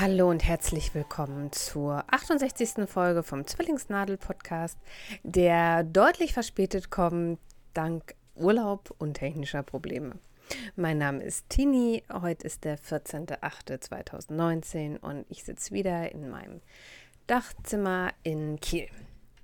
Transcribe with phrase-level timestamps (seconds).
[0.00, 2.88] Hallo und herzlich willkommen zur 68.
[2.88, 4.78] Folge vom Zwillingsnadel-Podcast,
[5.24, 7.38] der deutlich verspätet kommt
[7.74, 10.14] dank Urlaub und technischer Probleme.
[10.74, 16.62] Mein Name ist Tini, heute ist der 14.08.2019 und ich sitze wieder in meinem
[17.26, 18.88] Dachzimmer in Kiel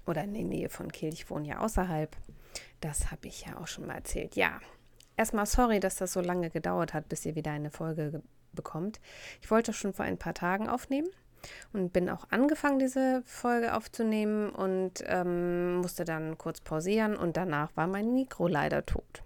[0.06, 1.12] oder in der Nähe von Kiel.
[1.12, 2.17] Ich wohne ja außerhalb.
[2.80, 4.36] Das habe ich ja auch schon mal erzählt.
[4.36, 4.58] Ja,
[5.19, 9.00] erstmal sorry, dass das so lange gedauert hat, bis ihr wieder eine Folge bekommt.
[9.41, 11.08] Ich wollte schon vor ein paar Tagen aufnehmen
[11.72, 17.70] und bin auch angefangen, diese Folge aufzunehmen und ähm, musste dann kurz pausieren und danach
[17.77, 19.22] war mein Mikro leider tot.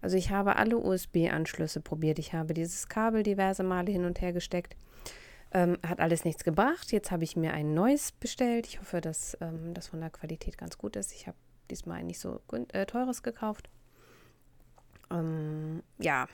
[0.00, 2.18] Also ich habe alle USB-Anschlüsse probiert.
[2.18, 4.76] Ich habe dieses Kabel diverse Male hin und her gesteckt.
[5.50, 6.92] Ähm, hat alles nichts gebracht.
[6.92, 8.66] Jetzt habe ich mir ein neues bestellt.
[8.66, 11.12] Ich hoffe, dass ähm, das von der Qualität ganz gut ist.
[11.12, 11.36] Ich habe
[11.70, 12.40] diesmal ein nicht so
[12.72, 13.68] äh, teures gekauft.
[15.10, 16.26] Ähm, ja,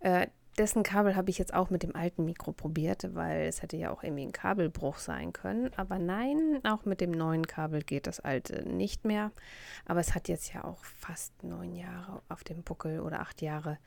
[0.00, 0.26] äh,
[0.58, 3.90] dessen Kabel habe ich jetzt auch mit dem alten Mikro probiert, weil es hätte ja
[3.90, 5.70] auch irgendwie ein Kabelbruch sein können.
[5.76, 9.30] Aber nein, auch mit dem neuen Kabel geht das alte nicht mehr.
[9.86, 13.78] Aber es hat jetzt ja auch fast neun Jahre auf dem Buckel oder acht Jahre.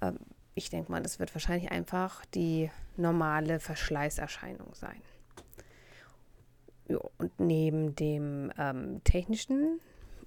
[0.00, 0.18] Ähm,
[0.54, 5.02] ich denke mal, das wird wahrscheinlich einfach die normale Verschleißerscheinung sein.
[7.18, 9.80] Und neben dem ähm, technischen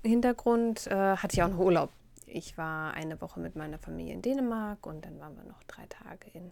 [0.03, 1.89] Hintergrund äh, hatte ich auch noch Urlaub
[2.31, 5.85] ich war eine Woche mit meiner Familie in Dänemark und dann waren wir noch drei
[5.87, 6.51] Tage in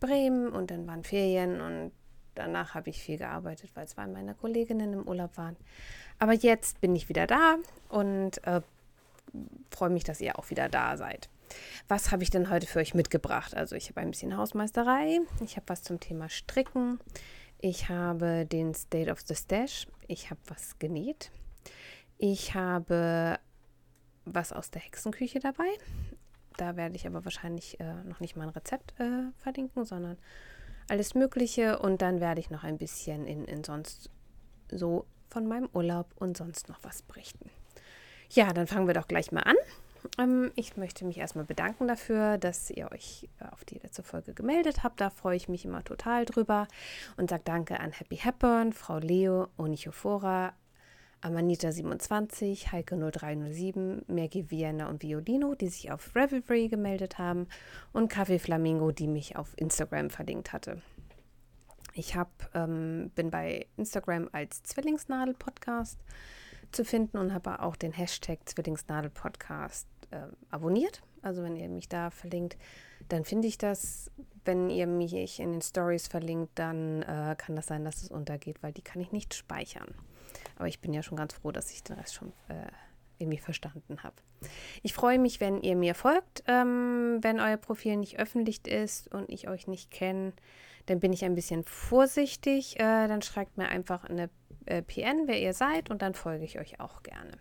[0.00, 1.92] Bremen und dann waren Ferien und
[2.34, 5.56] danach habe ich viel gearbeitet, weil zwei meiner Kolleginnen im Urlaub waren.
[6.18, 7.56] Aber jetzt bin ich wieder da
[7.88, 8.62] und äh,
[9.70, 11.28] freue mich, dass ihr auch wieder da seid.
[11.88, 13.54] Was habe ich denn heute für euch mitgebracht?
[13.54, 16.98] Also ich habe ein bisschen Hausmeisterei, ich habe was zum Thema Stricken,
[17.60, 21.30] ich habe den State of the Stash, ich habe was genäht,
[22.18, 23.38] ich habe
[24.24, 25.68] was aus der Hexenküche dabei.
[26.56, 30.16] Da werde ich aber wahrscheinlich äh, noch nicht mal ein Rezept äh, verlinken, sondern
[30.88, 31.78] alles Mögliche.
[31.78, 34.10] Und dann werde ich noch ein bisschen in, in sonst
[34.70, 37.50] so von meinem Urlaub und sonst noch was berichten.
[38.30, 39.56] Ja, dann fangen wir doch gleich mal an.
[40.18, 44.34] Ähm, ich möchte mich erstmal bedanken dafür, dass ihr euch äh, auf die letzte Folge
[44.34, 45.00] gemeldet habt.
[45.00, 46.68] Da freue ich mich immer total drüber
[47.16, 50.52] und sage Danke an Happy Hepburn, Frau Leo, Onichophora,
[51.24, 57.48] Amanita27, Heike0307, Maggie Vienna und Violino, die sich auf Revelry gemeldet haben
[57.92, 60.82] und Kaffee Flamingo, die mich auf Instagram verlinkt hatte.
[61.94, 65.98] Ich hab, ähm, bin bei Instagram als Zwillingsnadel-Podcast
[66.72, 71.02] zu finden und habe auch den Hashtag Zwillingsnadel-Podcast äh, abonniert.
[71.22, 72.58] Also wenn ihr mich da verlinkt,
[73.08, 74.10] dann finde ich das.
[74.44, 78.62] Wenn ihr mich in den Stories verlinkt, dann äh, kann das sein, dass es untergeht,
[78.62, 79.94] weil die kann ich nicht speichern.
[80.56, 82.66] Aber ich bin ja schon ganz froh, dass ich den Rest schon äh,
[83.18, 84.16] irgendwie verstanden habe.
[84.82, 86.42] Ich freue mich, wenn ihr mir folgt.
[86.46, 90.32] Ähm, wenn euer Profil nicht öffentlich ist und ich euch nicht kenne,
[90.86, 92.78] dann bin ich ein bisschen vorsichtig.
[92.78, 94.28] Äh, dann schreibt mir einfach eine
[94.66, 97.32] äh, PN, wer ihr seid, und dann folge ich euch auch gerne.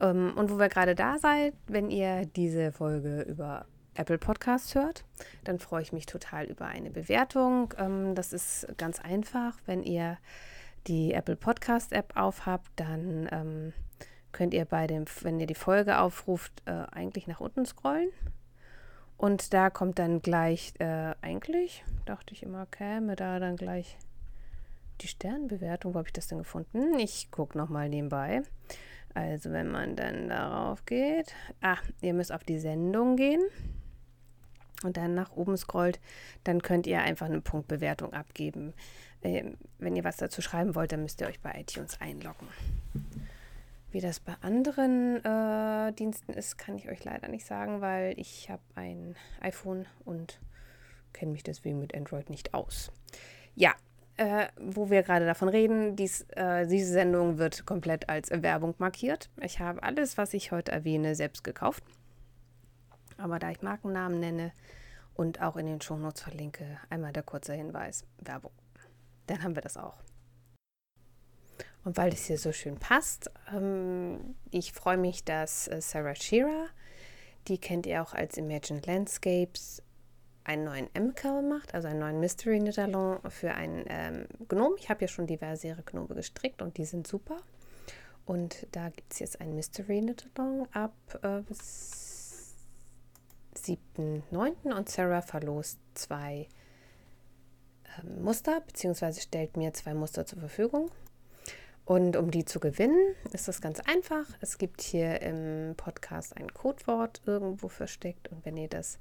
[0.00, 5.04] Ähm, und wo wir gerade da seid, wenn ihr diese Folge über Apple Podcast hört,
[5.44, 7.74] dann freue ich mich total über eine Bewertung.
[7.78, 10.18] Ähm, das ist ganz einfach, wenn ihr
[10.86, 13.72] die Apple Podcast App aufhabt, dann ähm,
[14.32, 18.10] könnt ihr bei dem, wenn ihr die Folge aufruft, äh, eigentlich nach unten scrollen.
[19.16, 23.96] Und da kommt dann gleich, äh, eigentlich, dachte ich immer, käme da dann gleich
[25.00, 25.94] die Sternbewertung.
[25.94, 26.98] Wo habe ich das denn gefunden?
[26.98, 28.42] Ich gucke nochmal nebenbei.
[29.14, 33.42] Also wenn man dann darauf geht, ah, ihr müsst auf die Sendung gehen
[34.84, 36.00] und dann nach oben scrollt,
[36.44, 38.72] dann könnt ihr einfach eine Punktbewertung abgeben.
[39.22, 42.48] Ähm, wenn ihr was dazu schreiben wollt, dann müsst ihr euch bei iTunes einloggen.
[43.92, 48.48] Wie das bei anderen äh, Diensten ist, kann ich euch leider nicht sagen, weil ich
[48.50, 50.40] habe ein iPhone und
[51.12, 52.90] kenne mich deswegen mit Android nicht aus.
[53.54, 53.74] Ja,
[54.16, 59.28] äh, wo wir gerade davon reden, dies, äh, diese Sendung wird komplett als Werbung markiert.
[59.40, 61.84] Ich habe alles, was ich heute erwähne, selbst gekauft.
[63.18, 64.52] Aber da ich Markennamen nenne
[65.14, 68.52] und auch in den Shownotes verlinke, einmal der kurze Hinweis, Werbung
[69.26, 70.02] dann haben wir das auch.
[71.84, 76.68] Und weil es hier so schön passt, ähm, ich freue mich, dass äh, Sarah Shearer,
[77.48, 79.82] die kennt ihr auch als Imagine Landscapes,
[80.44, 84.76] einen neuen M-Curl macht, also einen neuen Mystery Nitalon für einen ähm, Gnome.
[84.78, 87.38] Ich habe ja schon diverse Gnome gestrickt und die sind super.
[88.24, 91.42] Und da gibt es jetzt ein Mystery Nitalon ab äh,
[93.56, 94.74] 7.9.
[94.74, 96.48] und Sarah verlost zwei
[98.20, 100.90] Muster, beziehungsweise stellt mir zwei Muster zur Verfügung.
[101.84, 104.24] Und um die zu gewinnen, ist das ganz einfach.
[104.40, 108.28] Es gibt hier im Podcast ein Codewort irgendwo versteckt.
[108.28, 109.00] Und wenn ihr das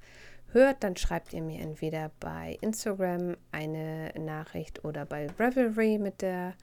[0.51, 6.53] hört, dann schreibt ihr mir entweder bei Instagram eine Nachricht oder bei Revelry mit der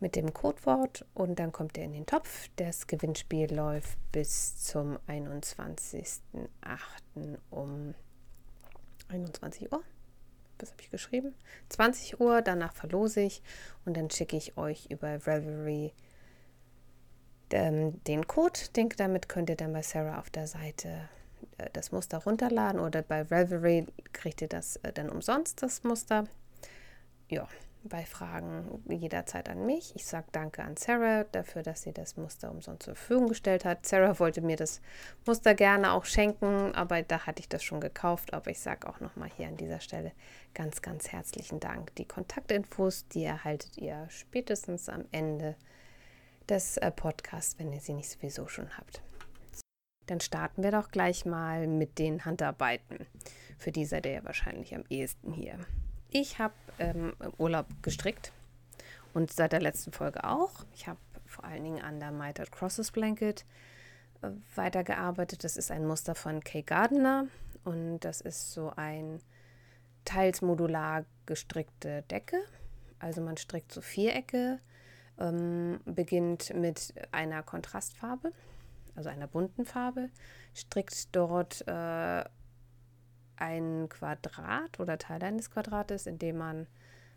[0.00, 2.48] mit dem Codewort und dann kommt ihr in den Topf.
[2.54, 6.20] Das Gewinnspiel läuft bis zum 21.08.
[7.50, 7.94] um
[9.08, 9.82] 21 Uhr.
[10.58, 11.34] Was habe ich geschrieben?
[11.68, 13.42] 20 Uhr, danach verlose ich
[13.84, 15.92] und dann schicke ich euch über Revelry
[17.50, 18.60] ähm, den Code.
[18.76, 21.08] Denke, damit könnt ihr dann bei Sarah auf der Seite
[21.58, 26.24] äh, das Muster runterladen oder bei Revelry kriegt ihr das äh, dann umsonst, das Muster.
[27.28, 27.46] Ja,
[27.84, 29.94] bei Fragen jederzeit an mich.
[29.94, 33.86] Ich sage danke an Sarah dafür, dass sie das Muster umsonst zur Verfügung gestellt hat.
[33.86, 34.80] Sarah wollte mir das
[35.26, 38.34] Muster gerne auch schenken, aber da hatte ich das schon gekauft.
[38.34, 40.12] Aber ich sage auch nochmal hier an dieser Stelle
[40.54, 41.94] ganz, ganz herzlichen Dank.
[41.96, 45.56] Die Kontaktinfos, die erhaltet ihr spätestens am Ende
[46.48, 49.02] des äh, Podcasts, wenn ihr sie nicht sowieso schon habt.
[50.06, 53.06] Dann starten wir doch gleich mal mit den Handarbeiten.
[53.58, 55.58] Für die seid ihr ja wahrscheinlich am ehesten hier.
[56.10, 58.32] Ich habe ähm, Urlaub gestrickt
[59.12, 60.64] und seit der letzten Folge auch.
[60.74, 63.44] Ich habe vor allen Dingen an der Mitered Crosses Blanket
[64.22, 65.44] äh, weitergearbeitet.
[65.44, 67.26] Das ist ein Muster von Kay Gardner
[67.64, 69.20] und das ist so ein
[70.04, 72.42] teils modular gestrickte Decke.
[72.98, 74.60] Also man strickt so Vierecke,
[75.18, 78.32] ähm, beginnt mit einer Kontrastfarbe,
[78.96, 80.08] also einer bunten Farbe,
[80.54, 82.24] strickt dort äh,
[83.48, 86.66] ein Quadrat oder Teil eines Quadrates, in dem man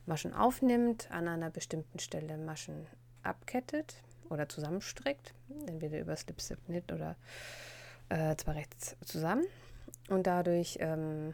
[0.05, 2.87] Maschen aufnimmt, an einer bestimmten Stelle Maschen
[3.23, 3.95] abkettet
[4.29, 5.33] oder zusammenstrickt,
[5.67, 7.15] entweder über Slip Slip Knit oder
[8.09, 9.45] äh, zwar rechts zusammen.
[10.09, 11.33] Und dadurch ähm,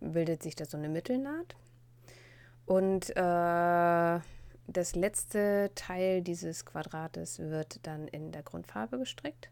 [0.00, 1.56] bildet sich da so eine Mittelnaht.
[2.66, 4.20] Und äh,
[4.68, 9.50] das letzte Teil dieses Quadrates wird dann in der Grundfarbe gestrickt.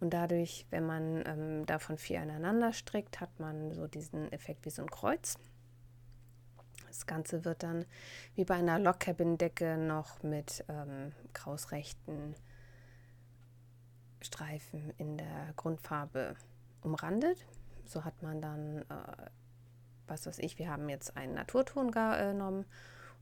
[0.00, 4.70] Und dadurch, wenn man ähm, davon vier aneinander strickt, hat man so diesen Effekt wie
[4.70, 5.36] so ein Kreuz.
[6.86, 7.84] Das Ganze wird dann
[8.34, 12.34] wie bei einer Lockcabin-Decke noch mit ähm, krausrechten
[14.20, 16.34] Streifen in der Grundfarbe
[16.82, 17.46] umrandet.
[17.84, 19.30] So hat man dann, äh,
[20.06, 22.64] was weiß ich, wir haben jetzt einen Naturton genommen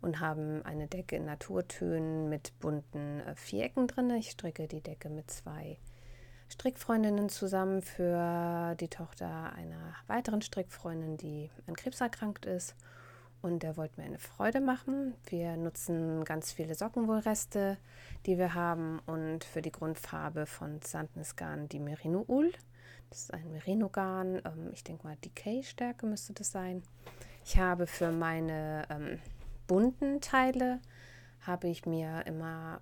[0.01, 4.11] und haben eine Decke in Naturtönen mit bunten äh, Vierecken drin.
[4.11, 5.79] Ich stricke die Decke mit zwei
[6.49, 12.75] Strickfreundinnen zusammen für die Tochter einer weiteren Strickfreundin, die an Krebs erkrankt ist.
[13.43, 15.15] Und der wollte mir eine Freude machen.
[15.27, 17.77] Wir nutzen ganz viele Sockenwollreste,
[18.25, 18.99] die wir haben.
[19.07, 22.53] Und für die Grundfarbe von Sandnes Garn die Merino Ul.
[23.11, 24.41] Das ist ein Merino-Garn.
[24.45, 26.83] Ähm, ich denke mal, Decay-Stärke müsste das sein.
[27.45, 29.21] Ich habe für meine ähm,
[29.67, 30.81] bunten Teile
[31.43, 32.81] habe ich mir immer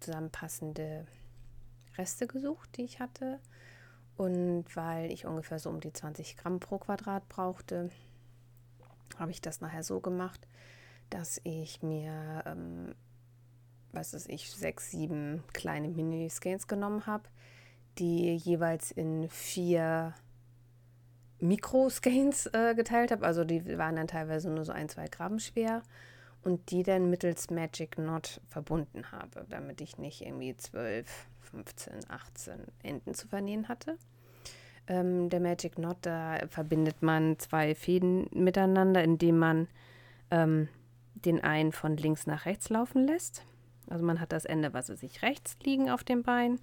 [0.00, 1.06] zusammenpassende
[1.98, 3.40] Reste gesucht, die ich hatte.
[4.16, 7.90] Und weil ich ungefähr so um die 20 Gramm pro Quadrat brauchte,
[9.18, 10.46] habe ich das nachher so gemacht,
[11.10, 12.94] dass ich mir, ähm,
[13.92, 17.28] was weiß ich, sechs, sieben kleine Mini-Skeins genommen habe,
[17.98, 20.14] die jeweils in vier
[21.40, 23.24] Mikro-Skeins äh, geteilt habe.
[23.24, 25.82] Also die waren dann teilweise nur so ein, zwei Gramm schwer
[26.48, 32.54] und die dann mittels Magic Knot verbunden habe, damit ich nicht irgendwie zwölf 15, 18
[32.82, 33.98] Enden zu vernähen hatte.
[34.86, 39.68] Ähm, der Magic Knot, da verbindet man zwei Fäden miteinander, indem man
[40.30, 40.68] ähm,
[41.14, 43.44] den einen von links nach rechts laufen lässt.
[43.90, 46.60] Also man hat das Ende, was sich rechts liegen auf dem Bein.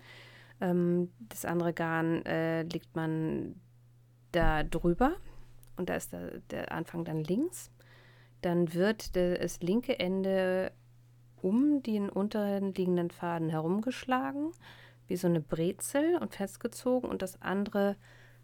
[0.62, 3.62] Ähm, das andere Garn äh, legt man
[4.32, 5.14] da drüber
[5.78, 7.70] und da ist der, der Anfang dann links.
[8.46, 10.72] Dann wird das linke Ende
[11.42, 14.52] um den unteren liegenden Faden herumgeschlagen,
[15.08, 17.96] wie so eine Brezel und festgezogen und das andere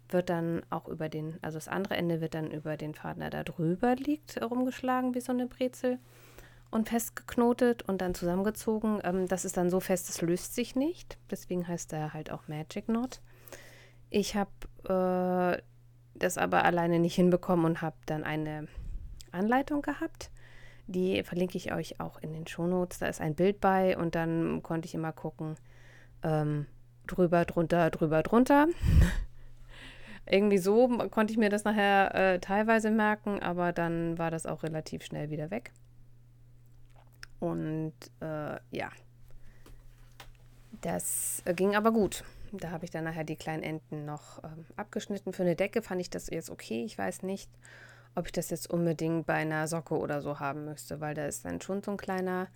[0.08, 3.30] wird dann auch über den, also das andere Ende wird dann über den Faden, der
[3.30, 6.00] da drüber liegt, herumgeschlagen wie so eine Brezel
[6.72, 8.98] und festgeknotet und dann zusammengezogen.
[9.04, 11.16] Ähm, das ist dann so fest, es löst sich nicht.
[11.30, 13.20] Deswegen heißt er halt auch Magic Knot.
[14.10, 14.50] Ich habe
[15.54, 15.62] äh,
[16.18, 18.66] das aber alleine nicht hinbekommen und habe dann eine
[19.32, 20.30] Anleitung gehabt
[20.86, 22.98] die verlinke ich euch auch in den Shownotes.
[22.98, 25.56] Da ist ein Bild bei und dann konnte ich immer gucken,
[26.22, 26.66] ähm,
[27.06, 28.68] drüber, drunter, drüber, drunter.
[30.26, 34.62] Irgendwie so konnte ich mir das nachher äh, teilweise merken, aber dann war das auch
[34.62, 35.72] relativ schnell wieder weg.
[37.40, 38.90] Und äh, ja,
[40.80, 42.24] das äh, ging aber gut.
[42.52, 45.32] Da habe ich dann nachher die kleinen Enden noch ähm, abgeschnitten.
[45.32, 46.84] Für eine Decke fand ich das jetzt okay.
[46.84, 47.50] Ich weiß nicht,
[48.14, 51.44] ob ich das jetzt unbedingt bei einer Socke oder so haben müsste, weil da ist
[51.44, 52.48] dann schon so ein kleiner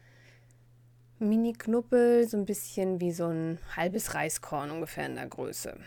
[1.18, 5.78] Mini-Knuppel, so ein bisschen wie so ein halbes Reiskorn ungefähr in der Größe.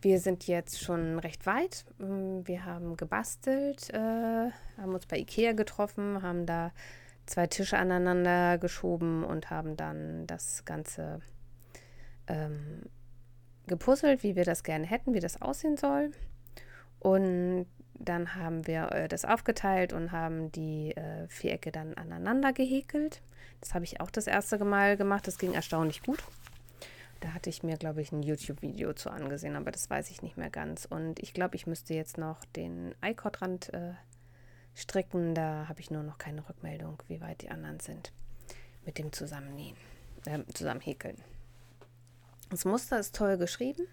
[0.00, 1.84] wir sind jetzt schon recht weit.
[2.00, 6.72] Ähm, wir haben gebastelt, äh, haben uns bei Ikea getroffen, haben da
[7.26, 11.20] zwei Tische aneinander geschoben und haben dann das Ganze
[12.26, 12.82] ähm,
[13.66, 16.10] gepuzzelt, wie wir das gerne hätten, wie das aussehen soll.
[16.98, 23.20] Und dann haben wir äh, das aufgeteilt und haben die äh, Vierecke dann aneinander gehäkelt.
[23.60, 25.26] Das habe ich auch das erste Mal gemacht.
[25.26, 26.22] Das ging erstaunlich gut.
[27.20, 30.36] Da hatte ich mir, glaube ich, ein YouTube-Video zu angesehen, aber das weiß ich nicht
[30.36, 30.86] mehr ganz.
[30.86, 33.92] Und ich glaube, ich müsste jetzt noch den Eikordrand äh,
[34.74, 35.34] stricken.
[35.34, 38.12] Da habe ich nur noch keine Rückmeldung, wie weit die anderen sind
[38.84, 39.76] mit dem Zusammennähen,
[40.26, 41.16] äh, Zusammenhäkeln.
[42.52, 43.86] Das Muster ist toll geschrieben.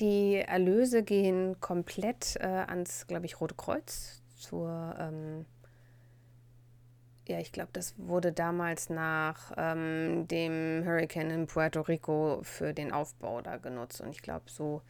[0.00, 5.46] Die Erlöse gehen komplett äh, ans, glaube ich, Rote Kreuz zur ähm,
[7.28, 12.90] ja, ich glaube, das wurde damals nach ähm, dem Hurricane in Puerto Rico für den
[12.90, 14.00] Aufbau da genutzt.
[14.00, 14.82] Und ich glaube, so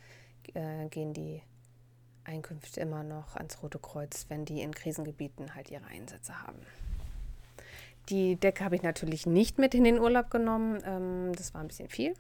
[0.54, 1.42] äh, gehen die
[2.25, 6.61] Einkünfte immer noch ans Rote Kreuz, wenn die in Krisengebieten halt ihre Einsätze haben.
[8.09, 10.83] Die Decke habe ich natürlich nicht mit in den Urlaub genommen.
[10.87, 12.14] Ähm, das war ein bisschen viel.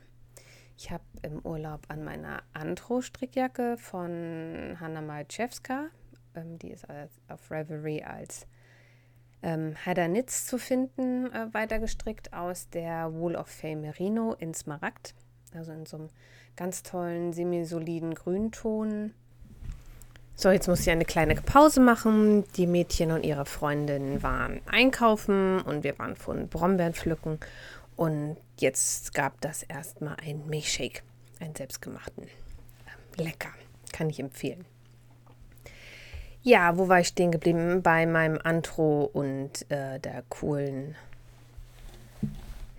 [0.76, 5.86] Ich habe im Urlaub an meiner Antro-Strickjacke von Hanna Majewska,
[6.34, 6.86] ähm, die ist
[7.28, 8.46] auf Reverie als
[9.42, 9.74] ähm,
[10.08, 15.14] Nitz zu finden, äh, weitergestrickt aus der Wool of Fame Merino in Smaragd.
[15.54, 16.08] Also in so einem
[16.56, 19.12] ganz tollen, semisoliden Grünton.
[20.34, 22.44] So, jetzt muss ich eine kleine Pause machen.
[22.56, 27.38] Die Mädchen und ihre Freundin waren einkaufen und wir waren von Brombeeren pflücken.
[27.96, 31.02] Und jetzt gab das erstmal ein Milchshake,
[31.40, 32.26] einen selbstgemachten.
[33.16, 33.50] Lecker,
[33.92, 34.64] kann ich empfehlen.
[36.42, 37.82] Ja, wo war ich stehen geblieben?
[37.82, 40.96] Bei meinem Antro und äh, der coolen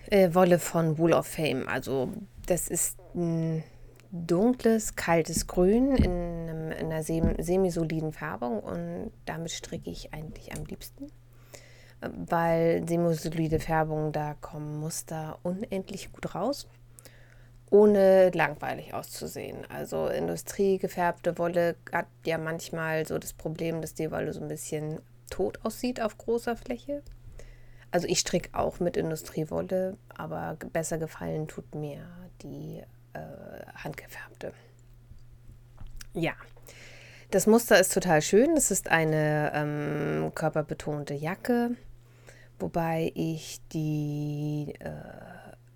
[0.09, 1.67] äh, Wolle von Wool of Fame.
[1.67, 2.09] Also
[2.45, 3.63] das ist ein
[4.11, 10.65] dunkles, kaltes Grün in, in einer sem semisoliden Färbung und damit stricke ich eigentlich am
[10.65, 11.07] liebsten.
[12.27, 16.67] Weil semisolide Färbung, da kommen Muster unendlich gut raus
[17.73, 19.65] ohne langweilig auszusehen.
[19.67, 24.99] Also industriegefärbte Wolle hat ja manchmal so das Problem, dass die Wolle so ein bisschen
[25.31, 27.01] tot aussieht auf großer Fläche.
[27.89, 32.05] Also ich stricke auch mit Industriewolle, aber besser gefallen tut mir
[32.43, 32.83] die
[33.13, 34.53] äh, handgefärbte.
[36.13, 36.33] Ja,
[37.31, 38.55] das Muster ist total schön.
[38.55, 41.71] Es ist eine ähm, körperbetonte Jacke,
[42.59, 44.91] wobei ich die äh,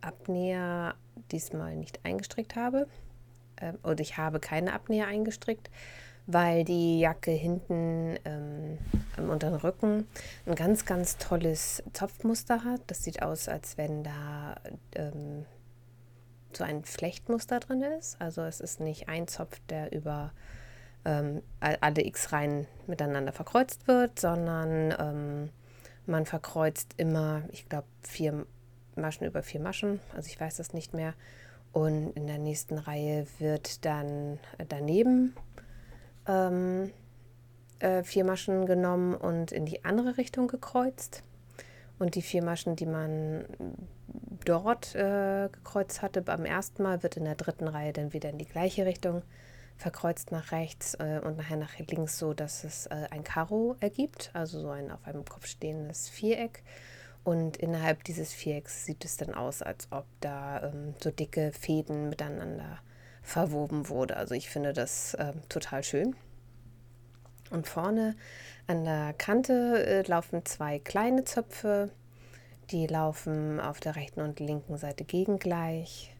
[0.01, 0.95] Abnäher
[1.31, 2.87] diesmal nicht eingestrickt habe.
[3.57, 5.69] Äh, oder ich habe keine Abnäher eingestrickt,
[6.25, 8.77] weil die Jacke hinten ähm,
[9.17, 10.07] am unteren Rücken
[10.45, 12.81] ein ganz, ganz tolles Zopfmuster hat.
[12.87, 14.55] Das sieht aus, als wenn da
[14.95, 15.45] ähm,
[16.53, 18.19] so ein Flechtmuster drin ist.
[18.21, 20.31] Also es ist nicht ein Zopf, der über
[21.05, 25.49] ähm, alle X-Reihen miteinander verkreuzt wird, sondern ähm,
[26.07, 28.45] man verkreuzt immer, ich glaube, vier
[28.95, 31.13] Maschen über vier Maschen, also ich weiß das nicht mehr.
[31.71, 35.35] Und in der nächsten Reihe wird dann daneben
[36.27, 36.91] ähm,
[37.79, 41.23] äh, vier Maschen genommen und in die andere Richtung gekreuzt.
[41.99, 43.45] Und die vier Maschen, die man
[44.45, 48.37] dort äh, gekreuzt hatte beim ersten Mal, wird in der dritten Reihe dann wieder in
[48.37, 49.23] die gleiche Richtung
[49.77, 54.31] verkreuzt nach rechts äh, und nachher nach links, so dass es äh, ein Karo ergibt,
[54.33, 56.63] also so ein auf einem Kopf stehendes Viereck.
[57.23, 62.09] Und innerhalb dieses Vierecks sieht es dann aus, als ob da ähm, so dicke Fäden
[62.09, 62.79] miteinander
[63.21, 64.15] verwoben wurde.
[64.15, 66.15] Also ich finde das äh, total schön.
[67.49, 68.15] Und vorne
[68.65, 71.91] an der Kante äh, laufen zwei kleine Zöpfe.
[72.71, 76.16] Die laufen auf der rechten und linken Seite gegengleich.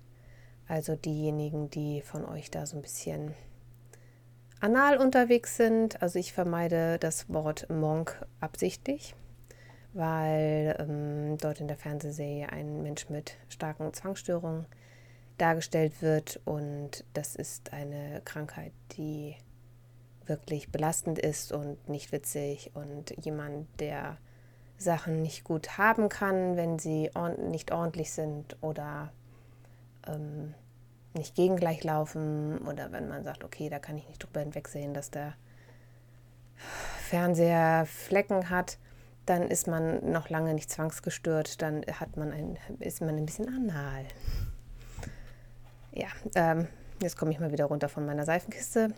[0.68, 3.34] Also diejenigen, die von euch da so ein bisschen
[4.60, 6.02] anal unterwegs sind.
[6.02, 9.16] Also ich vermeide das Wort Monk absichtlich
[9.98, 14.68] weil ähm, dort in der Fernsehserie ein Mensch mit starken Zwangsstörungen
[15.40, 19.36] dargestellt wird und das ist eine Krankheit, die
[20.26, 24.18] wirklich belastend ist und nicht witzig und jemand, der
[24.78, 29.12] Sachen nicht gut haben kann, wenn sie ordn nicht ordentlich sind oder
[30.08, 30.54] ähm,
[31.14, 35.10] nicht gegengleich laufen oder wenn man sagt, okay, da kann ich nicht drüber hinwegsehen, dass
[35.12, 35.34] der
[36.56, 38.78] Fernseher Flecken hat
[39.28, 43.48] dann ist man noch lange nicht zwangsgestört, dann hat man ein, ist man ein bisschen
[43.50, 44.06] anal.
[45.92, 46.68] Ja, ähm,
[47.02, 48.94] jetzt komme ich mal wieder runter von meiner Seifenkiste.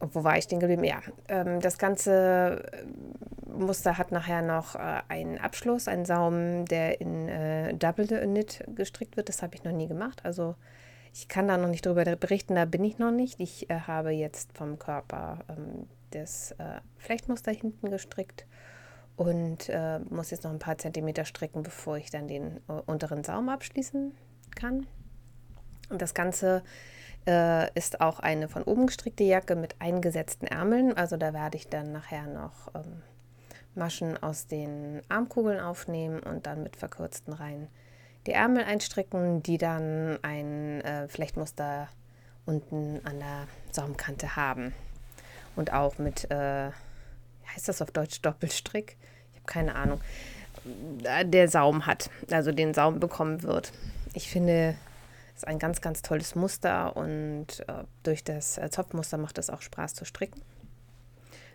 [0.00, 0.84] Wo war ich denn geblieben?
[0.84, 2.62] Ja, ähm, das ganze
[3.46, 9.16] Muster hat nachher noch äh, einen Abschluss, einen Saum, der in äh, Double Knit gestrickt
[9.16, 9.28] wird.
[9.28, 10.24] Das habe ich noch nie gemacht.
[10.24, 10.54] Also
[11.12, 13.40] Ich kann da noch nicht drüber berichten, da bin ich noch nicht.
[13.40, 18.46] Ich äh, habe jetzt vom Körper ähm, das äh, Flechtmuster hinten gestrickt
[19.16, 23.24] und äh, muss jetzt noch ein paar Zentimeter stricken, bevor ich dann den äh, unteren
[23.24, 24.12] Saum abschließen
[24.54, 24.86] kann.
[25.90, 26.62] Und das Ganze
[27.28, 30.96] äh, ist auch eine von oben gestrickte Jacke mit eingesetzten Ärmeln.
[30.96, 33.02] Also da werde ich dann nachher noch ähm,
[33.74, 37.68] Maschen aus den Armkugeln aufnehmen und dann mit verkürzten Reihen
[38.26, 41.88] die Ärmel einstricken, die dann ein äh, Flechtmuster
[42.44, 44.74] unten an der Saumkante haben.
[45.56, 46.70] Und auch mit, äh,
[47.54, 48.96] heißt das auf Deutsch Doppelstrick?
[49.32, 50.00] Ich habe keine Ahnung.
[51.04, 53.72] Äh, der Saum hat, also den Saum bekommen wird.
[54.14, 54.74] Ich finde,
[55.38, 59.94] ist ein ganz, ganz tolles Muster und äh, durch das Zopfmuster macht es auch Spaß
[59.94, 60.42] zu stricken.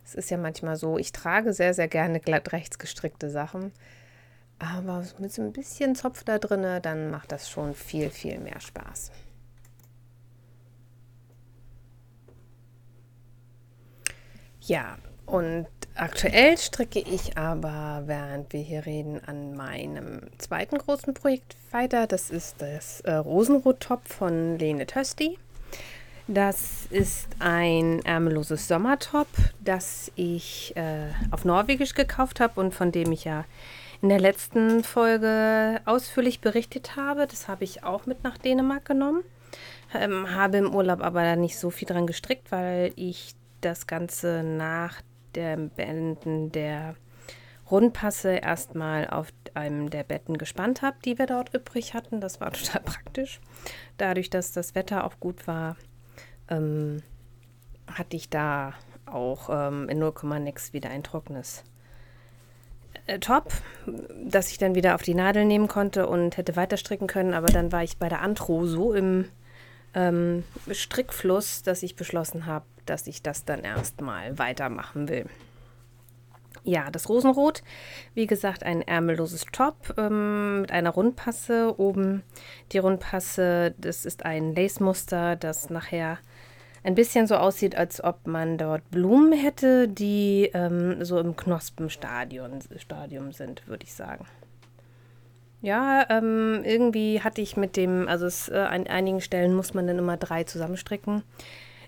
[0.06, 3.72] Es ist ja manchmal so, ich trage sehr, sehr gerne glatt rechts gestrickte Sachen.
[4.60, 8.62] Aber mit so ein bisschen Zopf da drin, dann macht das schon viel, viel mehr
[8.62, 9.12] Spaß.
[14.62, 21.55] Ja, und aktuell stricke ich aber, während wir hier reden, an meinem zweiten großen Projekt
[21.71, 22.07] weiter.
[22.07, 25.38] Das ist das äh, Rosenrot-Top von Lene Tösti.
[26.27, 29.27] Das ist ein ärmelloses Sommertop,
[29.59, 33.43] das ich äh, auf Norwegisch gekauft habe und von dem ich ja
[34.01, 37.27] in der letzten Folge ausführlich berichtet habe.
[37.27, 39.23] Das habe ich auch mit nach Dänemark genommen.
[39.93, 45.01] Ähm, habe im Urlaub aber nicht so viel dran gestrickt, weil ich das Ganze nach
[45.36, 46.96] dem Beenden der
[47.69, 52.22] Rundpasse erstmal auf einem der Betten gespannt habe, die wir dort übrig hatten.
[52.22, 53.39] Das war total praktisch.
[53.98, 55.76] Dadurch, dass das Wetter auch gut war,
[56.50, 57.02] ähm,
[57.88, 58.74] hatte ich da
[59.06, 61.63] auch ähm, in 0, nix wieder ein trockenes
[63.06, 63.52] äh, Top,
[64.24, 67.34] das ich dann wieder auf die Nadel nehmen konnte und hätte weiter stricken können.
[67.34, 69.26] Aber dann war ich bei der Antro so im
[69.93, 75.26] ähm, Strickfluss, dass ich beschlossen habe, dass ich das dann erstmal weitermachen will.
[76.63, 77.62] Ja, das Rosenrot,
[78.13, 81.78] wie gesagt, ein ärmelloses Top ähm, mit einer Rundpasse.
[81.78, 82.24] Oben
[82.72, 86.19] die Rundpasse, das ist ein Lace-Muster, das nachher
[86.84, 92.60] ein bisschen so aussieht, als ob man dort Blumen hätte, die ähm, so im Knospenstadium
[92.78, 94.26] Stadium sind, würde ich sagen.
[95.62, 99.88] Ja, ähm, irgendwie hatte ich mit dem, also es, äh, an einigen Stellen muss man
[99.88, 101.24] dann immer drei zusammenstricken.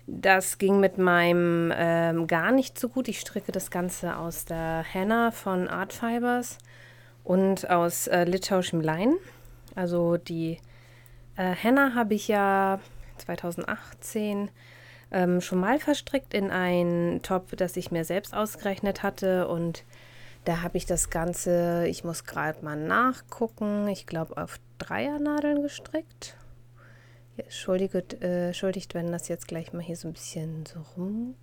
[0.06, 3.08] Das ging mit meinem ähm, gar nicht so gut.
[3.08, 6.58] Ich stricke das Ganze aus der Henna von Art Fibers
[7.24, 9.14] und aus äh, litauischem Lein.
[9.74, 10.58] Also die
[11.36, 12.78] äh, Henna habe ich ja
[13.18, 14.50] 2018
[15.10, 19.48] ähm, schon mal verstrickt in einen Top, das ich mir selbst ausgerechnet hatte.
[19.48, 19.84] Und
[20.44, 26.36] da habe ich das Ganze, ich muss gerade mal nachgucken, ich glaube auf Dreiernadeln gestrickt.
[27.36, 31.36] Entschuldigt, äh, entschuldigt, wenn das jetzt gleich mal hier so ein bisschen so rumklickt.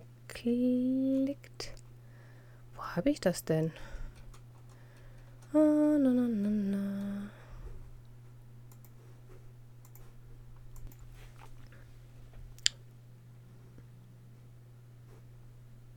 [2.74, 3.70] Wo habe ich das denn?
[5.52, 7.30] Oh, na, na, na, na.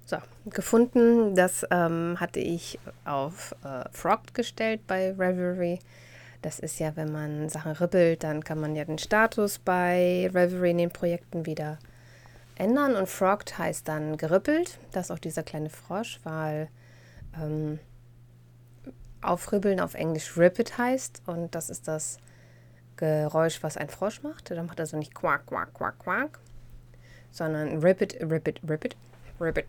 [0.06, 5.80] So, gefunden, das ähm, hatte ich auf äh, Frog gestellt bei Revelry.
[6.42, 10.72] Das ist ja, wenn man Sachen ribbelt, dann kann man ja den Status bei Revelry
[10.72, 11.80] in den Projekten wieder
[12.56, 12.96] ändern.
[12.96, 14.80] Und Frogged heißt dann gerippelt.
[14.92, 16.70] Das ist auch dieser kleine Frosch, weil
[17.36, 17.80] ähm,
[19.22, 21.24] aufribbeln auf Englisch Rippet heißt.
[21.26, 22.18] Und das ist das
[22.98, 24.52] Geräusch, was ein Frosch macht.
[24.52, 26.40] Da macht er so nicht quack, quack, quack, quack,
[27.32, 28.96] sondern Rippet, Rippet, Rippet,
[29.40, 29.66] Rippet.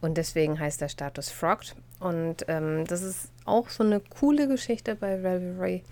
[0.00, 1.74] Und deswegen heißt der Status Frogged.
[1.98, 5.82] Und ähm, das ist auch so eine coole Geschichte bei Ravelry,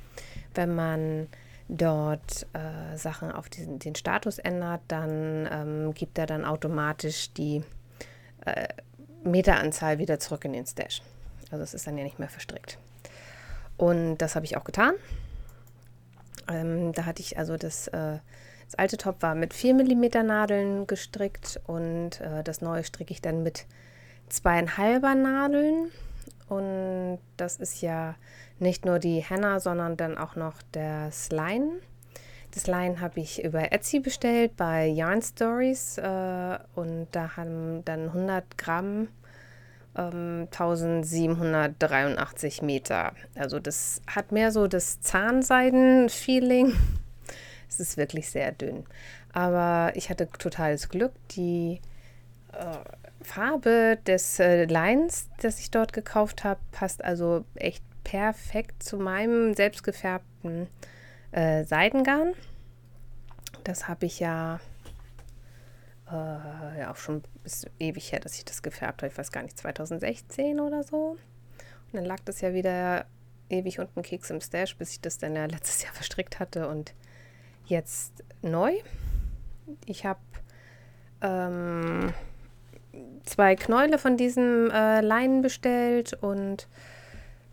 [0.55, 1.29] wenn man
[1.69, 7.63] dort äh, Sachen auf diesen, den Status ändert, dann ähm, gibt er dann automatisch die
[8.47, 8.69] äh,
[9.23, 11.03] Meteranzahl wieder zurück in den Stash.
[11.51, 12.79] Also es ist dann ja nicht mehr verstrickt.
[13.77, 14.95] Und das habe ich auch getan.
[16.49, 18.19] Ähm, da hatte ich also das, äh,
[18.65, 23.21] das alte Top war mit 4 mm Nadeln gestrickt und äh, das neue stricke ich
[23.21, 23.67] dann mit
[24.29, 25.91] zweieinhalber Nadeln.
[26.49, 28.15] Und das ist ja
[28.59, 31.81] nicht nur die Henna, sondern dann auch noch der Line.
[32.53, 38.07] Das Line habe ich über Etsy bestellt bei Yarn Stories äh, und da haben dann
[38.07, 39.09] 100 Gramm
[39.97, 43.13] ähm, 1783 Meter.
[43.37, 46.73] Also das hat mehr so das Zahnseiden-Feeling.
[47.71, 48.87] Es ist wirklich sehr dünn.
[49.35, 51.13] Aber ich hatte totales Glück.
[51.33, 51.83] Die
[52.55, 52.79] äh,
[53.29, 59.53] Farbe des äh, Lines, das ich dort gekauft habe, passt also echt perfekt zu meinem
[59.53, 60.67] selbstgefärbten
[61.33, 62.33] äh, Seidengarn.
[63.65, 64.61] Das habe ich ja,
[66.11, 67.23] äh, ja auch schon
[67.79, 69.13] ewig her, dass ich das gefärbt habe.
[69.13, 71.11] Ich weiß gar nicht, 2016 oder so.
[71.11, 71.19] Und
[71.93, 73.05] dann lag das ja wieder
[73.51, 76.95] ewig unten Keks im Stash, bis ich das dann ja letztes Jahr verstrickt hatte und
[77.67, 78.73] jetzt neu.
[79.85, 80.21] Ich habe
[81.21, 82.15] ähm,
[83.25, 86.69] zwei Knäule von diesem äh, Leinen bestellt und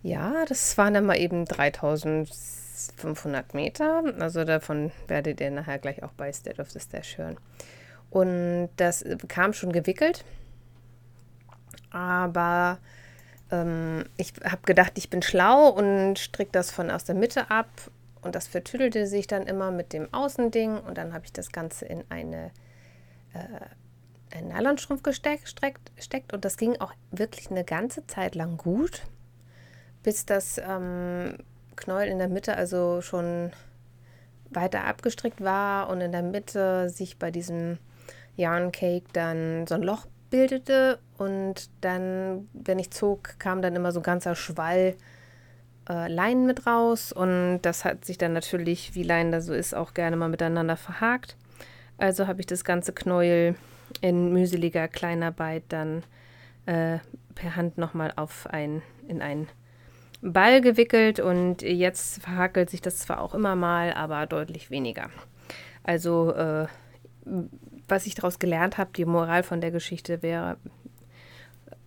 [0.06, 4.04] ja, das waren dann mal eben 3500 Meter.
[4.20, 7.38] Also davon werdet ihr nachher gleich auch bei State of the Stash hören.
[8.12, 10.24] Und das kam schon gewickelt.
[11.90, 12.78] Aber
[13.52, 17.70] ähm, ich habe gedacht, ich bin schlau und stricke das von aus der Mitte ab.
[18.22, 20.78] Und das vertüdelte sich dann immer mit dem Außending.
[20.78, 22.52] Und dann habe ich das Ganze in eine
[23.34, 23.40] äh,
[24.36, 25.56] einen Nylonstrumpf gesteckt,
[25.98, 29.04] steckt, und das ging auch wirklich eine ganze Zeit lang gut,
[30.04, 31.38] bis das ähm,
[31.76, 33.52] Knäuel in der Mitte also schon
[34.50, 37.78] weiter abgestrickt war und in der Mitte sich bei diesem
[38.36, 41.00] Yarn-Cake dann so ein Loch bildete.
[41.18, 44.96] Und dann, wenn ich zog, kam dann immer so ein ganzer Schwall
[45.90, 47.12] äh, Leinen mit raus.
[47.12, 50.78] Und das hat sich dann natürlich, wie Leinen da so ist, auch gerne mal miteinander
[50.78, 51.36] verhakt.
[51.98, 53.56] Also habe ich das ganze Knäuel
[54.02, 56.04] in mühseliger Kleinarbeit dann
[56.66, 57.00] äh,
[57.36, 59.48] per Hand nochmal auf ein, in einen
[60.22, 65.10] Ball gewickelt und jetzt verhakelt sich das zwar auch immer mal, aber deutlich weniger.
[65.84, 66.68] Also äh,
[67.88, 70.58] was ich daraus gelernt habe, die Moral von der Geschichte wäre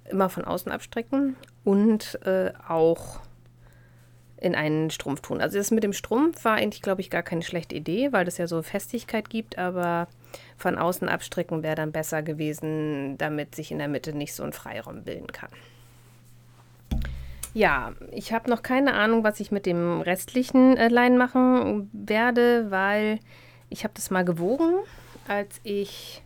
[0.09, 3.21] immer von außen abstrecken und äh, auch
[4.37, 5.40] in einen Strumpf tun.
[5.40, 8.38] Also das mit dem Strumpf war eigentlich, glaube ich, gar keine schlechte Idee, weil das
[8.38, 10.07] ja so Festigkeit gibt, aber
[10.57, 14.53] von außen abstricken wäre dann besser gewesen, damit sich in der Mitte nicht so ein
[14.53, 15.51] Freiraum bilden kann.
[17.55, 22.71] Ja, ich habe noch keine Ahnung, was ich mit dem restlichen äh, Lein machen werde,
[22.71, 23.21] weil
[23.71, 24.75] ich habe das mal gewogen,
[25.27, 26.23] als ich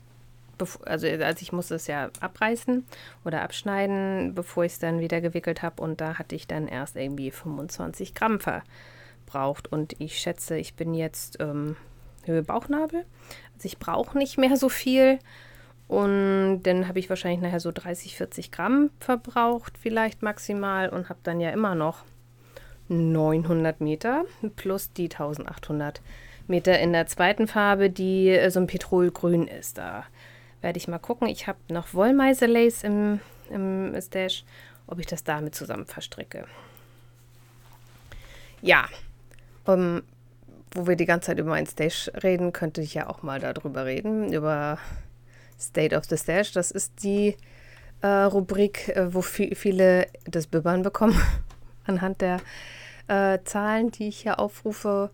[0.84, 2.86] also als ich musste es ja abreißen
[3.24, 6.94] oder abschneiden, bevor ich es dann wieder gewickelt habe und da hatte ich dann erst
[6.94, 11.76] irgendwie 25 Gramm verbraucht und ich schätze, ich bin jetzt ähm,
[12.24, 13.04] Höhe Bauchnabel,
[13.64, 15.18] ich brauche nicht mehr so viel
[15.88, 21.20] und dann habe ich wahrscheinlich nachher so 30, 40 Gramm verbraucht vielleicht maximal und habe
[21.22, 22.04] dann ja immer noch
[22.88, 24.24] 900 Meter
[24.56, 26.00] plus die 1800
[26.46, 29.78] Meter in der zweiten Farbe, die äh, so ein Petrolgrün ist.
[29.78, 30.04] Da
[30.60, 31.28] werde ich mal gucken.
[31.28, 33.20] Ich habe noch Wollmeise-Lace im,
[33.50, 34.44] im Stash,
[34.86, 36.46] ob ich das damit zusammen verstricke.
[38.60, 38.86] Ja,
[39.66, 40.02] um,
[40.74, 43.84] wo wir die ganze Zeit über ein Stash reden, könnte ich ja auch mal darüber
[43.84, 44.78] reden, über
[45.58, 46.52] State of the Stash.
[46.52, 47.36] Das ist die
[48.00, 51.20] äh, Rubrik, äh, wo viele das Bibbern bekommen,
[51.84, 52.40] anhand der
[53.08, 55.10] äh, Zahlen, die ich hier aufrufe.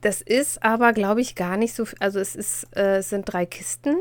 [0.00, 1.84] Das ist aber, glaube ich, gar nicht so.
[1.98, 3.96] Also es ist, äh, es sind drei Kisten.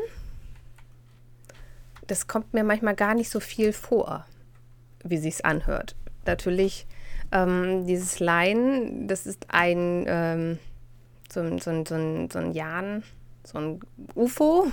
[2.06, 4.26] Das kommt mir manchmal gar nicht so viel vor,
[5.04, 5.96] wie sich's anhört.
[6.26, 6.88] Natürlich
[7.32, 10.60] ähm, dieses Line, das ist ein ähm,
[11.30, 13.04] so, so, so, so ein Jan,
[13.44, 13.80] so ein
[14.16, 14.68] UFO,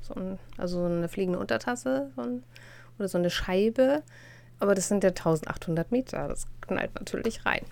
[0.00, 2.42] so ein, also eine fliegende Untertasse so ein,
[2.98, 4.02] oder so eine Scheibe.
[4.58, 6.28] Aber das sind ja 1800 Meter.
[6.28, 7.62] Das knallt natürlich rein.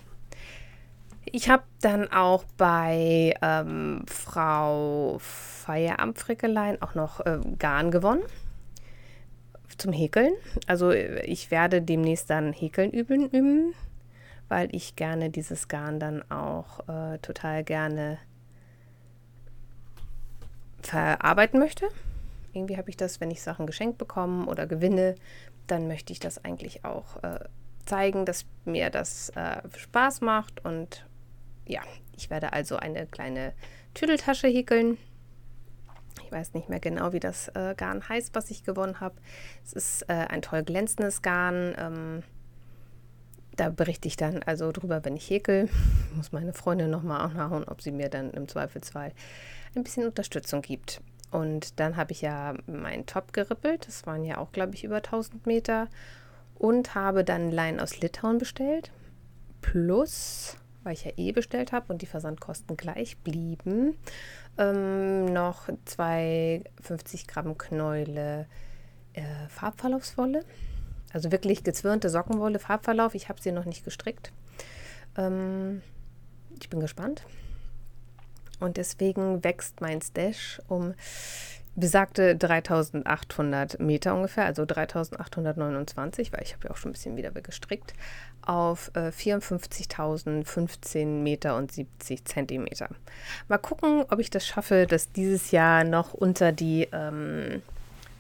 [1.25, 8.23] Ich habe dann auch bei ähm, Frau Feierabendfrickelein auch noch äh, Garn gewonnen
[9.79, 10.33] zum Häkeln.
[10.67, 13.75] Also ich werde demnächst dann Häkeln üben, üben
[14.55, 18.19] weil ich gerne dieses Garn dann auch äh, total gerne
[20.81, 21.89] verarbeiten möchte.
[22.53, 25.17] Irgendwie habe ich das, wenn ich Sachen geschenkt bekomme oder gewinne,
[25.67, 27.41] dann möchte ich das eigentlich auch äh,
[27.85, 31.05] zeigen, dass mir das äh, Spaß macht und
[31.67, 31.81] ja,
[32.17, 33.55] ich werde also eine kleine
[33.93, 34.99] Tüdeltasche häkeln.
[36.25, 39.17] Ich weiß nicht mehr genau, wie das äh, Garn heißt, was ich gewonnen habe.
[39.65, 41.75] Es ist äh, ein toll glänzendes Garn.
[41.77, 42.23] Ähm,
[43.57, 45.69] da berichte ich dann also drüber, wenn ich häkel.
[46.15, 49.13] Muss meine Freundin nochmal anhauen, ob sie mir dann im Zweifelsfall
[49.75, 51.01] ein bisschen Unterstützung gibt.
[51.31, 53.89] Und dann habe ich ja meinen Top gerippelt.
[53.89, 55.89] Das waren ja auch, glaube ich, über 1000 Meter.
[56.55, 58.93] Und habe dann Leinen aus Litauen bestellt.
[59.61, 63.97] Plus weil ich ja eh bestellt habe und die Versandkosten gleich blieben,
[64.59, 68.47] ähm, noch zwei 50 Gramm Knäule
[69.15, 70.45] äh, Farbverlaufswolle.
[71.15, 73.15] Also wirklich gezwirnte Sockenwolle, Farbverlauf.
[73.15, 74.33] Ich habe sie noch nicht gestrickt.
[75.17, 75.81] Ähm,
[76.61, 77.23] ich bin gespannt.
[78.59, 80.95] Und deswegen wächst mein Stash um
[81.77, 87.31] besagte 3800 Meter ungefähr, also 3829, weil ich habe ja auch schon ein bisschen wieder
[87.31, 87.95] gestrickt,
[88.43, 92.89] auf äh, 54.015 Meter und 70 Zentimeter.
[93.49, 97.63] Mal gucken, ob ich das schaffe, das dieses Jahr noch unter die ähm,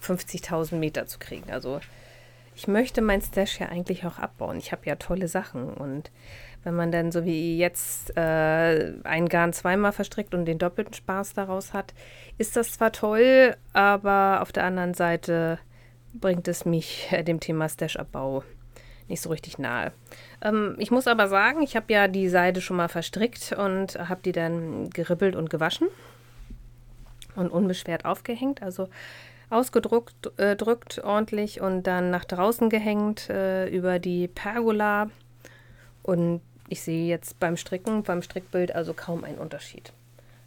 [0.02, 1.50] 50.000 Meter zu kriegen.
[1.50, 1.80] Also
[2.54, 4.58] ich möchte mein Stash ja eigentlich auch abbauen.
[4.58, 6.10] Ich habe ja tolle Sachen und
[6.62, 11.34] wenn man dann so wie jetzt äh, ein Garn zweimal verstrickt und den doppelten Spaß
[11.34, 11.94] daraus hat,
[12.38, 15.58] ist das zwar toll, aber auf der anderen Seite
[16.14, 18.44] bringt es mich äh, dem Thema Stash-Abbau
[19.08, 19.92] nicht so richtig nahe.
[20.40, 24.22] Ähm, ich muss aber sagen, ich habe ja die Seide schon mal verstrickt und habe
[24.24, 25.88] die dann geribbelt und gewaschen
[27.36, 28.62] und unbeschwert aufgehängt.
[28.62, 28.88] Also
[29.50, 30.56] ausgedruckt äh,
[31.02, 35.10] ordentlich und dann nach draußen gehängt äh, über die Pergola.
[36.02, 39.92] Und ich sehe jetzt beim Stricken, beim Strickbild also kaum einen Unterschied.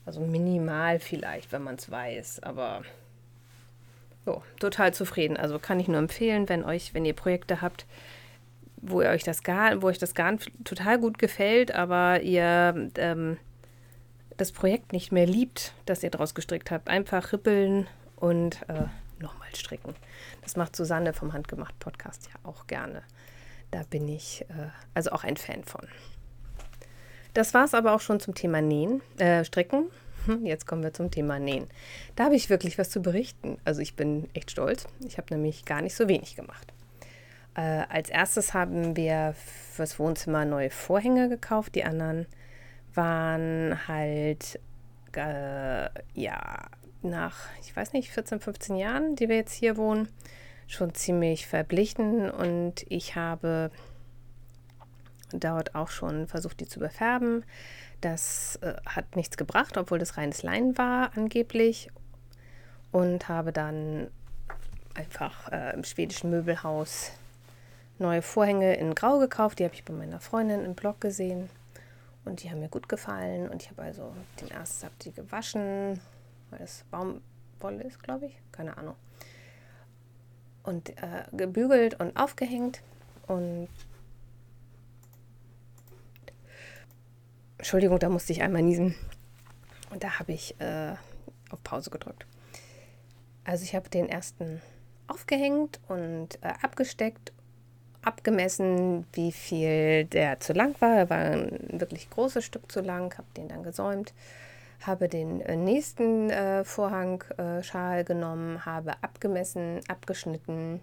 [0.05, 2.83] Also minimal vielleicht, wenn man es weiß, aber
[4.25, 5.37] jo, total zufrieden.
[5.37, 7.85] Also kann ich nur empfehlen, wenn euch, wenn ihr Projekte habt,
[8.77, 13.37] wo ihr euch das Garn, wo euch das Garn total gut gefällt, aber ihr ähm,
[14.37, 18.85] das Projekt nicht mehr liebt, das ihr draus gestrickt habt, einfach rippeln und äh,
[19.19, 19.95] nochmal stricken.
[20.41, 23.03] Das macht Susanne vom Handgemacht Podcast ja auch gerne.
[23.71, 25.87] Da bin ich äh, also auch ein Fan von.
[27.33, 29.91] Das war es aber auch schon zum Thema Nähen, äh, Stricken.
[30.25, 31.67] Hm, jetzt kommen wir zum Thema Nähen.
[32.15, 33.57] Da habe ich wirklich was zu berichten.
[33.63, 34.87] Also ich bin echt stolz.
[35.05, 36.73] Ich habe nämlich gar nicht so wenig gemacht.
[37.55, 39.35] Äh, als erstes haben wir
[39.73, 41.75] fürs Wohnzimmer neue Vorhänge gekauft.
[41.75, 42.25] Die anderen
[42.93, 44.59] waren halt,
[45.15, 46.69] äh, ja,
[47.01, 50.09] nach, ich weiß nicht, 14, 15 Jahren, die wir jetzt hier wohnen,
[50.67, 52.29] schon ziemlich verblichen.
[52.29, 53.71] Und ich habe
[55.31, 57.43] dort auch schon versucht, die zu befärben.
[58.01, 61.89] Das äh, hat nichts gebracht, obwohl das reines Leinen war angeblich.
[62.91, 64.07] Und habe dann
[64.93, 67.11] einfach äh, im schwedischen Möbelhaus
[67.99, 69.59] neue Vorhänge in Grau gekauft.
[69.59, 71.49] Die habe ich bei meiner Freundin im Blog gesehen.
[72.25, 73.49] Und die haben mir gut gefallen.
[73.49, 75.99] Und ich habe also den ersten habe die gewaschen
[76.49, 78.95] weil es Baumwolle ist, glaube ich, keine Ahnung.
[80.63, 82.81] Und äh, gebügelt und aufgehängt
[83.27, 83.69] und
[87.57, 88.95] Entschuldigung, da musste ich einmal niesen.
[89.89, 90.93] Und da habe ich äh,
[91.49, 92.25] auf Pause gedrückt.
[93.43, 94.61] Also ich habe den ersten
[95.07, 97.31] aufgehängt und äh, abgesteckt,
[98.01, 100.95] abgemessen, wie viel der zu lang war.
[100.95, 104.13] Er war ein wirklich großes Stück zu lang, habe den dann gesäumt
[104.81, 110.79] habe den äh, nächsten äh, Vorhangschal äh, genommen, habe abgemessen, abgeschnitten,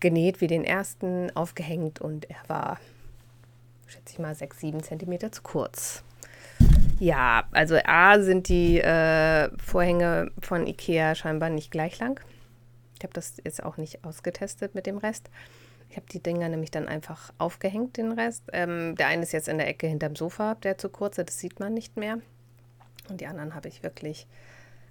[0.00, 2.80] genäht wie den ersten, aufgehängt und er war,
[3.86, 6.02] schätze ich mal, 6, 7 cm zu kurz.
[6.98, 12.20] Ja, also A sind die äh, Vorhänge von Ikea scheinbar nicht gleich lang.
[12.98, 15.28] Ich habe das jetzt auch nicht ausgetestet mit dem Rest.
[15.94, 18.42] Ich habe die Dinger nämlich dann einfach aufgehängt, den Rest.
[18.52, 21.60] Ähm, der eine ist jetzt in der Ecke hinterm Sofa, der zu kurze, das sieht
[21.60, 22.18] man nicht mehr.
[23.08, 24.26] Und die anderen habe ich wirklich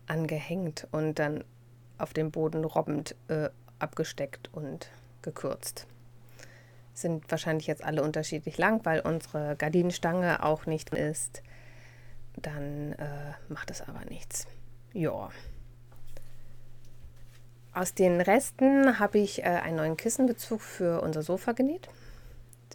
[0.08, 1.44] angehängt und dann
[1.98, 4.88] auf dem Boden robbend äh, abgesteckt und
[5.22, 5.88] gekürzt.
[6.94, 11.44] Sind wahrscheinlich jetzt alle unterschiedlich lang, weil unsere Gardinenstange auch nicht ist.
[12.38, 14.48] Dann äh, macht es aber nichts.
[14.94, 15.32] Ja.
[17.74, 21.90] Aus den Resten habe ich äh, einen neuen Kissenbezug für unser Sofa genäht.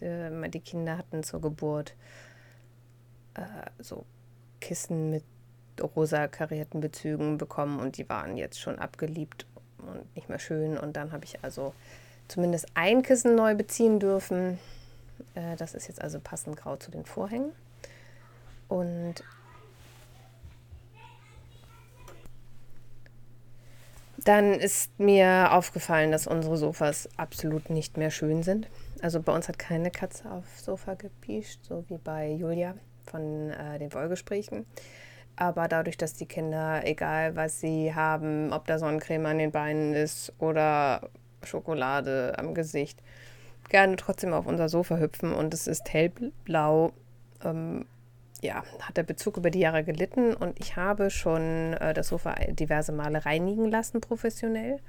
[0.01, 1.95] Die, die Kinder hatten zur Geburt
[3.35, 3.41] äh,
[3.79, 4.05] so
[4.59, 5.23] Kissen mit
[5.95, 9.45] rosa karierten Bezügen bekommen und die waren jetzt schon abgeliebt
[9.77, 10.77] und nicht mehr schön.
[10.77, 11.73] Und dann habe ich also
[12.27, 14.59] zumindest ein Kissen neu beziehen dürfen.
[15.35, 17.53] Äh, das ist jetzt also passend grau zu den Vorhängen.
[18.67, 19.15] Und
[24.25, 28.67] Dann ist mir aufgefallen, dass unsere Sofas absolut nicht mehr schön sind.
[29.01, 33.79] Also bei uns hat keine Katze aufs Sofa gepiescht, so wie bei Julia von äh,
[33.79, 34.65] den Wollgesprächen.
[35.35, 39.93] Aber dadurch, dass die Kinder, egal was sie haben, ob da Sonnencreme an den Beinen
[39.93, 41.09] ist oder
[41.43, 43.01] Schokolade am Gesicht,
[43.69, 46.91] gerne trotzdem auf unser Sofa hüpfen und es ist hellblau,
[47.45, 47.85] ähm,
[48.41, 52.35] ja, hat der Bezug über die Jahre gelitten und ich habe schon äh, das Sofa
[52.49, 54.79] diverse Male reinigen lassen, professionell.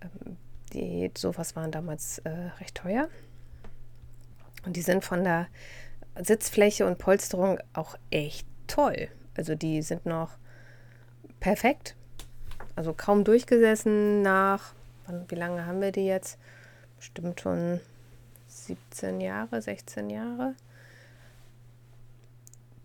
[0.00, 0.36] Ähm,
[0.72, 3.08] die Sofas waren damals äh, recht teuer
[4.64, 5.48] und die sind von der
[6.20, 9.08] Sitzfläche und Polsterung auch echt toll.
[9.36, 10.36] Also die sind noch
[11.40, 11.96] perfekt.
[12.76, 14.74] Also kaum durchgesessen nach,
[15.28, 16.38] wie lange haben wir die jetzt?
[16.98, 17.80] Bestimmt schon
[18.48, 20.54] 17 Jahre, 16 Jahre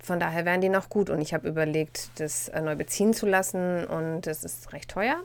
[0.04, 1.10] von daher wären die noch gut.
[1.10, 5.24] Und ich habe überlegt, das äh, neu beziehen zu lassen und es ist recht teuer.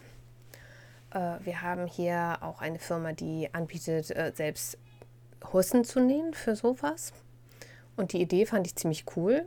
[1.12, 4.78] Äh, wir haben hier auch eine Firma, die anbietet, äh, selbst
[5.52, 7.12] Hussen zu nähen für Sofas.
[7.96, 9.44] Und die Idee fand ich ziemlich cool,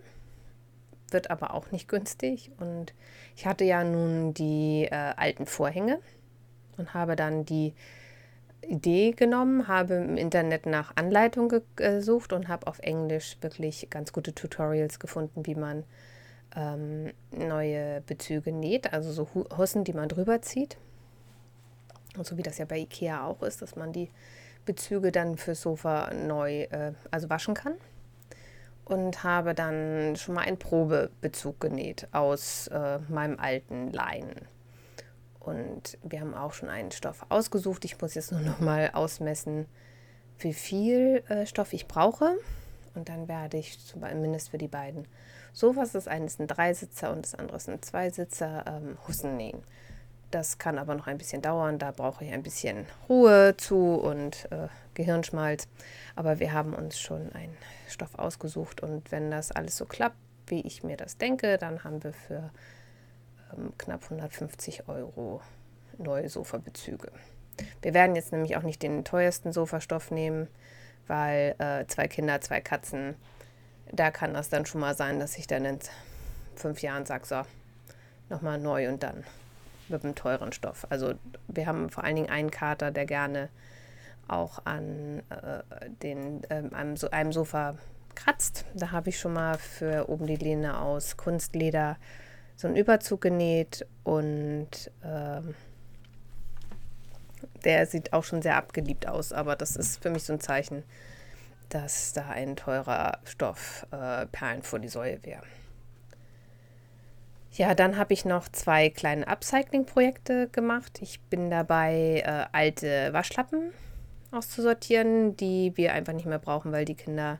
[1.11, 2.51] wird aber auch nicht günstig.
[2.59, 2.93] Und
[3.37, 5.99] ich hatte ja nun die äh, alten Vorhänge
[6.75, 7.73] und habe dann die
[8.67, 14.33] Idee genommen, habe im Internet nach Anleitung gesucht und habe auf Englisch wirklich ganz gute
[14.33, 15.83] Tutorials gefunden, wie man
[16.55, 20.77] ähm, neue Bezüge näht, also so Hossen, die man drüber zieht.
[22.17, 24.09] Und so wie das ja bei Ikea auch ist, dass man die
[24.65, 27.75] Bezüge dann fürs Sofa neu, äh, also waschen kann.
[28.85, 34.47] Und habe dann schon mal einen Probebezug genäht aus äh, meinem alten Leinen.
[35.41, 37.83] Und wir haben auch schon einen Stoff ausgesucht.
[37.85, 39.65] Ich muss jetzt nur noch mal ausmessen,
[40.39, 42.37] wie viel äh, Stoff ich brauche.
[42.93, 45.07] Und dann werde ich zumindest für die beiden
[45.53, 49.63] Sofas, das eine ist ein Dreisitzer und das andere ist ein Zweisitzer, ähm, Hussen nähen.
[50.29, 51.77] Das kann aber noch ein bisschen dauern.
[51.77, 55.67] Da brauche ich ein bisschen Ruhe zu und äh, Gehirnschmalz.
[56.15, 57.57] Aber wir haben uns schon einen
[57.89, 58.81] Stoff ausgesucht.
[58.81, 60.15] Und wenn das alles so klappt,
[60.47, 62.49] wie ich mir das denke, dann haben wir für
[63.57, 65.41] ähm, knapp 150 Euro
[65.97, 67.11] neue Sofabezüge.
[67.81, 70.47] Wir werden jetzt nämlich auch nicht den teuersten Sofastoff nehmen,
[71.07, 73.15] weil äh, zwei Kinder, zwei Katzen,
[73.91, 75.79] da kann das dann schon mal sein, dass ich dann in
[76.55, 77.41] fünf Jahren sage, so,
[78.29, 79.23] nochmal neu und dann
[79.89, 80.87] mit einem teuren Stoff.
[80.89, 81.13] Also
[81.47, 83.49] wir haben vor allen Dingen einen Kater, der gerne
[84.27, 87.75] auch an äh, den, äh, einem, so, einem Sofa
[88.15, 88.65] kratzt.
[88.73, 91.97] Da habe ich schon mal für oben die Lehne aus Kunstleder
[92.61, 95.55] so einen Überzug genäht und ähm,
[97.65, 100.83] der sieht auch schon sehr abgeliebt aus, aber das ist für mich so ein Zeichen,
[101.69, 105.41] dass da ein teurer Stoff äh, Perlen vor die Säue wäre.
[107.53, 110.99] Ja, dann habe ich noch zwei kleine Upcycling-Projekte gemacht.
[111.01, 113.71] Ich bin dabei, äh, alte Waschlappen
[114.29, 117.39] auszusortieren, die wir einfach nicht mehr brauchen, weil die Kinder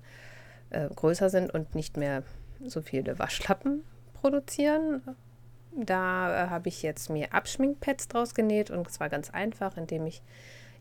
[0.71, 2.23] äh, größer sind und nicht mehr
[2.65, 3.84] so viele Waschlappen
[4.21, 5.01] produzieren.
[5.75, 10.21] Da äh, habe ich jetzt mir Abschminkpads draus genäht und zwar ganz einfach, indem ich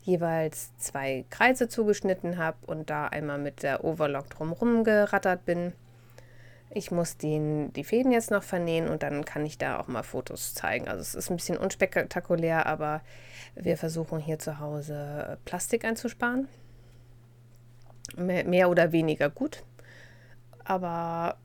[0.03, 5.73] jeweils zwei Kreise zugeschnitten habe und da einmal mit der Overlock drumherum gerattert bin
[6.73, 10.03] ich muss den, die Fäden jetzt noch vernähen und dann kann ich da auch mal
[10.03, 10.87] Fotos zeigen.
[10.87, 13.01] Also es ist ein bisschen unspektakulär, aber
[13.55, 16.47] wir versuchen hier zu Hause Plastik einzusparen.
[18.15, 19.63] Mehr, mehr oder weniger gut.
[20.63, 21.37] Aber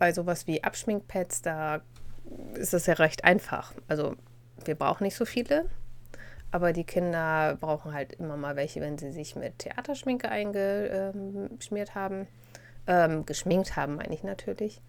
[0.00, 1.82] bei sowas wie Abschminkpads, da
[2.54, 3.74] ist es ja recht einfach.
[3.86, 4.16] Also
[4.64, 5.66] wir brauchen nicht so viele,
[6.50, 12.26] aber die Kinder brauchen halt immer mal welche, wenn sie sich mit Theaterschminke eingeschmiert haben
[12.86, 14.82] ähm, geschminkt haben, meine ich natürlich.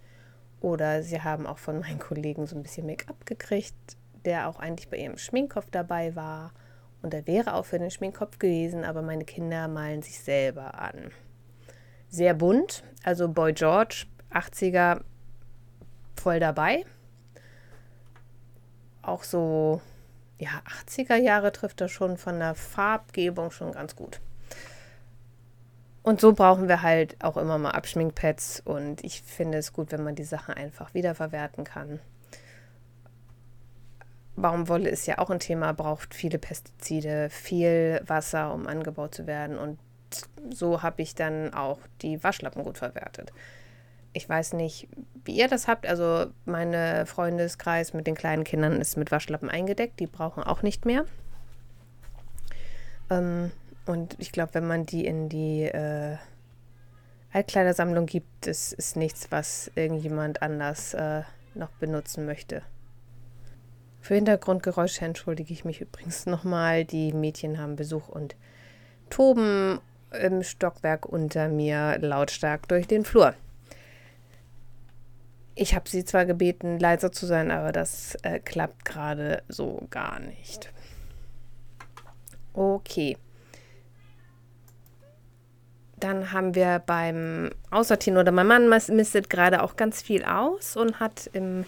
[0.60, 3.76] Oder sie haben auch von meinen Kollegen so ein bisschen Make-up gekriegt,
[4.26, 6.54] der auch eigentlich bei ihrem Schminkkopf dabei war.
[7.02, 11.12] Und er wäre auch für den Schminkkopf gewesen, aber meine Kinder malen sich selber an.
[12.10, 15.02] Sehr bunt, also Boy George, 80er,
[16.16, 16.86] voll dabei.
[19.02, 19.82] Auch so,
[20.38, 24.20] ja, 80er Jahre trifft er schon von der Farbgebung schon ganz gut.
[26.04, 30.04] Und so brauchen wir halt auch immer mal Abschminkpads und ich finde es gut, wenn
[30.04, 32.00] man die Sachen einfach wiederverwerten kann.
[34.36, 39.60] Baumwolle ist ja auch ein Thema, braucht viele Pestizide, viel Wasser, um angebaut zu werden
[39.60, 39.78] und
[40.50, 43.32] so habe ich dann auch die Waschlappen gut verwertet.
[44.14, 44.88] Ich weiß nicht,
[45.24, 45.88] wie ihr das habt.
[45.88, 50.00] Also meine Freundeskreis mit den kleinen Kindern ist mit Waschlappen eingedeckt.
[50.00, 51.06] Die brauchen auch nicht mehr.
[53.10, 53.52] Ähm,
[53.86, 56.18] und ich glaube, wenn man die in die äh,
[57.34, 61.22] Altkleidersammlung gibt, das ist nichts, was irgendjemand anders äh,
[61.54, 62.62] noch benutzen möchte.
[64.02, 66.86] Für Hintergrundgeräusche entschuldige ich mich übrigens nochmal.
[66.86, 68.36] Die Mädchen haben Besuch und
[69.10, 69.80] toben
[70.12, 73.36] im Stockwerk unter mir lautstark durch den Flur.
[75.62, 80.20] Ich habe sie zwar gebeten, leiser zu sein, aber das äh, klappt gerade so gar
[80.20, 80.74] nicht.
[82.54, 83.16] Okay.
[85.98, 91.00] Dann haben wir beim Aussortieren oder mein Mann mistet gerade auch ganz viel aus und
[91.00, 91.68] hat in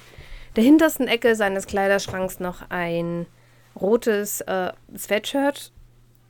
[0.55, 3.27] der hintersten Ecke seines Kleiderschranks noch ein
[3.79, 5.71] rotes äh, Sweatshirt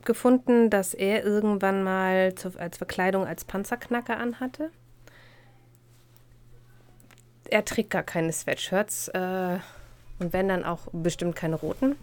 [0.04, 4.70] gefunden, das er irgendwann mal zu, als Verkleidung als Panzerknacker anhatte.
[7.50, 9.58] Er trägt gar keine Sweatshirts äh,
[10.18, 11.96] und wenn dann auch bestimmt keine roten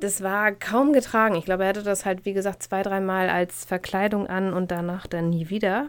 [0.00, 1.36] das war kaum getragen.
[1.36, 5.06] Ich glaube, er hatte das halt, wie gesagt, zwei, dreimal als Verkleidung an und danach
[5.06, 5.88] dann nie wieder.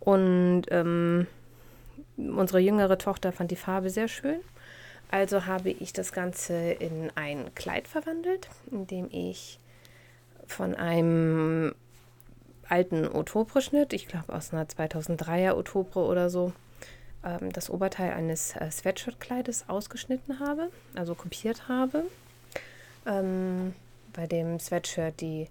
[0.00, 1.26] Und ähm,
[2.16, 4.40] unsere jüngere Tochter fand die Farbe sehr schön.
[5.10, 9.58] Also habe ich das Ganze in ein Kleid verwandelt, indem ich
[10.46, 11.74] von einem
[12.68, 16.52] alten Otobre-Schnitt, ich glaube aus einer 2003er Otobre oder so,
[17.24, 22.04] ähm, das Oberteil eines äh, Sweatshirt-Kleides ausgeschnitten habe, also kopiert habe.
[23.06, 23.74] Ähm,
[24.12, 25.48] bei dem Sweatshirt die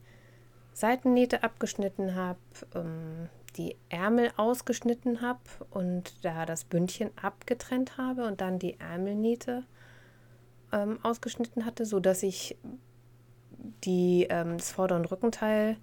[0.73, 2.39] Seitennähte abgeschnitten habe,
[2.75, 9.63] ähm, die Ärmel ausgeschnitten habe und da das Bündchen abgetrennt habe und dann die Ärmelnähte
[10.71, 12.57] ähm, ausgeschnitten hatte, sodass ich
[13.83, 15.77] die, ähm, das Vorder- und Rückenteil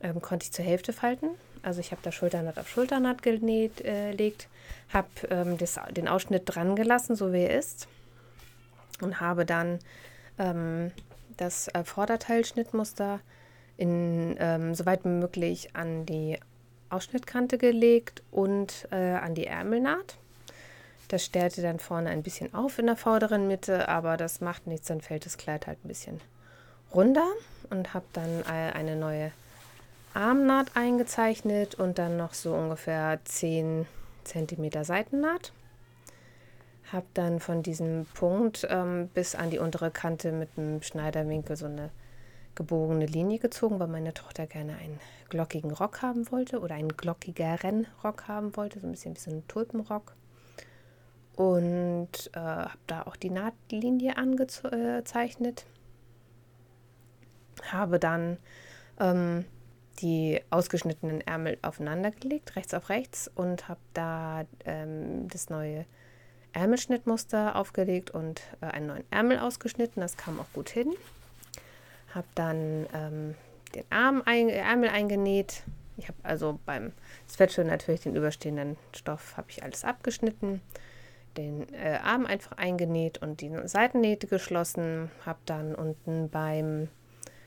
[0.00, 1.28] ähm, konnte ich zur Hälfte falten.
[1.64, 4.32] Also ich habe da Schulternaht auf Schulternaht gelegt, äh,
[4.92, 5.56] habe ähm,
[5.94, 7.88] den Ausschnitt dran gelassen, so wie er ist,
[9.00, 9.78] und habe dann
[10.38, 10.92] ähm,
[11.36, 13.20] das äh, Vorderteilschnittmuster
[13.76, 16.38] in, ähm, soweit möglich an die
[16.90, 20.16] Ausschnittkante gelegt und äh, an die Ärmelnaht.
[21.08, 24.88] Das stellte dann vorne ein bisschen auf in der vorderen Mitte, aber das macht nichts,
[24.88, 26.20] dann fällt das Kleid halt ein bisschen
[26.94, 27.26] runder
[27.70, 29.32] und habe dann äh, eine neue
[30.14, 33.86] Armnaht eingezeichnet und dann noch so ungefähr 10
[34.22, 35.52] cm Seitennaht.
[36.92, 41.66] Habe dann von diesem Punkt ähm, bis an die untere Kante mit einem Schneiderwinkel so
[41.66, 41.90] eine
[42.54, 47.88] gebogene Linie gezogen, weil meine Tochter gerne einen glockigen Rock haben wollte oder einen glockigeren
[48.04, 50.14] Rock haben wollte, so ein bisschen wie so ein Tulpenrock.
[51.34, 55.66] Und äh, habe da auch die Nahtlinie angezeichnet.
[57.72, 58.36] Habe dann
[59.00, 59.44] ähm,
[60.00, 65.86] die ausgeschnittenen Ärmel aufeinander gelegt, rechts auf rechts, und habe da ähm, das neue
[66.52, 70.00] Ärmelschnittmuster aufgelegt und äh, einen neuen Ärmel ausgeschnitten.
[70.00, 70.92] Das kam auch gut hin.
[72.14, 73.34] Habe dann ähm,
[73.74, 75.64] den Arm ein, Ärmel eingenäht.
[75.96, 76.92] Ich habe also beim
[77.28, 80.60] Sweatshirt natürlich den überstehenden Stoff habe ich alles abgeschnitten,
[81.36, 85.10] den äh, Arm einfach eingenäht und die Seitennähte geschlossen.
[85.26, 86.88] Habe dann unten beim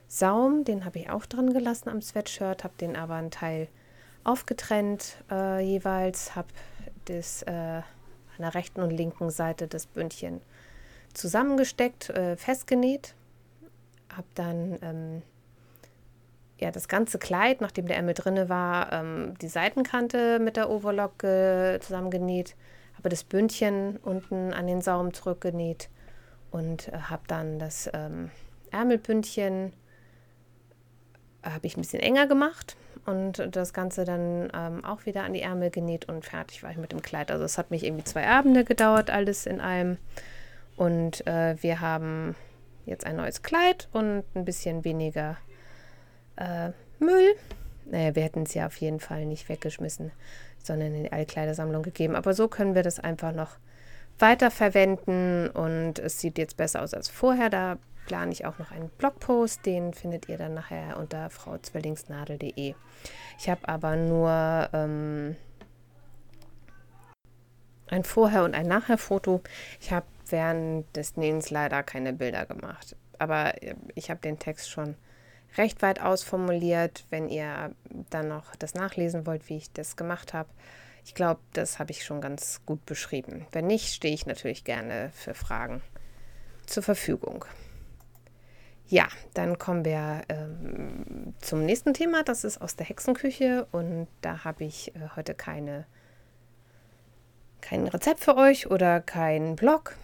[0.07, 3.67] Saum, den habe ich auch dran gelassen am Sweatshirt, habe den aber einen Teil
[4.23, 6.47] aufgetrennt äh, jeweils, habe
[7.05, 7.83] das äh, an
[8.39, 10.41] der rechten und linken Seite das Bündchen
[11.13, 13.15] zusammengesteckt, äh, festgenäht,
[14.15, 15.21] habe dann ähm,
[16.59, 21.23] ja, das ganze Kleid, nachdem der Ärmel drinne war, ähm, die Seitenkante mit der Overlock
[21.23, 22.55] äh, zusammengenäht,
[22.97, 25.89] habe das Bündchen unten an den Saum zurückgenäht
[26.51, 28.31] und äh, habe dann das ähm,
[28.71, 29.73] Ärmelbündchen
[31.53, 32.75] habe ich ein bisschen enger gemacht
[33.05, 36.77] und das Ganze dann ähm, auch wieder an die Ärmel genäht und fertig war ich
[36.77, 37.31] mit dem Kleid.
[37.31, 39.97] Also es hat mich irgendwie zwei Abende gedauert, alles in allem.
[40.75, 42.35] Und äh, wir haben
[42.85, 45.37] jetzt ein neues Kleid und ein bisschen weniger
[46.35, 46.69] äh,
[46.99, 47.35] Müll.
[47.85, 50.11] Naja, wir hätten es ja auf jeden Fall nicht weggeschmissen,
[50.61, 52.15] sondern in die Altkleidersammlung gegeben.
[52.15, 53.57] Aber so können wir das einfach noch
[54.19, 57.49] weiterverwenden und es sieht jetzt besser aus als vorher.
[57.49, 57.77] Da
[58.07, 62.73] plane ich auch noch einen Blogpost, den findet ihr dann nachher unter frauzwillingsnadel.de.
[63.37, 65.35] Ich habe aber nur ähm,
[67.89, 69.41] ein Vorher- und ein Nachher-Foto.
[69.79, 74.69] Ich habe während des Nähens leider keine Bilder gemacht, aber äh, ich habe den Text
[74.69, 74.95] schon
[75.57, 77.05] recht weit ausformuliert.
[77.09, 77.75] Wenn ihr
[78.09, 80.49] dann noch das nachlesen wollt, wie ich das gemacht habe,
[81.05, 83.45] ich glaube, das habe ich schon ganz gut beschrieben.
[83.51, 85.81] Wenn nicht, stehe ich natürlich gerne für Fragen
[86.65, 87.45] zur Verfügung.
[88.89, 92.23] Ja, dann kommen wir ähm, zum nächsten Thema.
[92.23, 95.85] Das ist aus der Hexenküche und da habe ich äh, heute keine,
[97.59, 99.95] kein Rezept für euch oder kein Blog.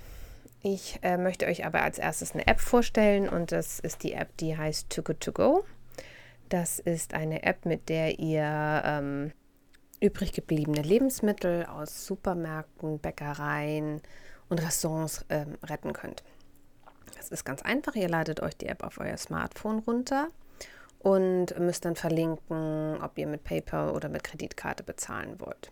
[0.62, 4.36] Ich äh, möchte euch aber als erstes eine App vorstellen und das ist die App,
[4.38, 5.66] die heißt Too Good To Go.
[6.50, 9.32] Das ist eine App, mit der ihr ähm,
[10.02, 14.02] übrig gebliebene Lebensmittel aus Supermärkten, Bäckereien
[14.50, 16.24] und Restaurants ähm, retten könnt.
[17.16, 17.96] Das ist ganz einfach.
[17.96, 20.28] Ihr ladet euch die App auf euer Smartphone runter
[21.00, 25.72] und müsst dann verlinken, ob ihr mit PayPal oder mit Kreditkarte bezahlen wollt.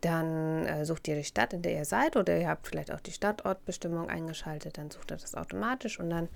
[0.00, 3.00] Dann äh, sucht ihr die Stadt, in der ihr seid, oder ihr habt vielleicht auch
[3.00, 6.28] die Stadtortbestimmung eingeschaltet, dann sucht ihr das automatisch und dann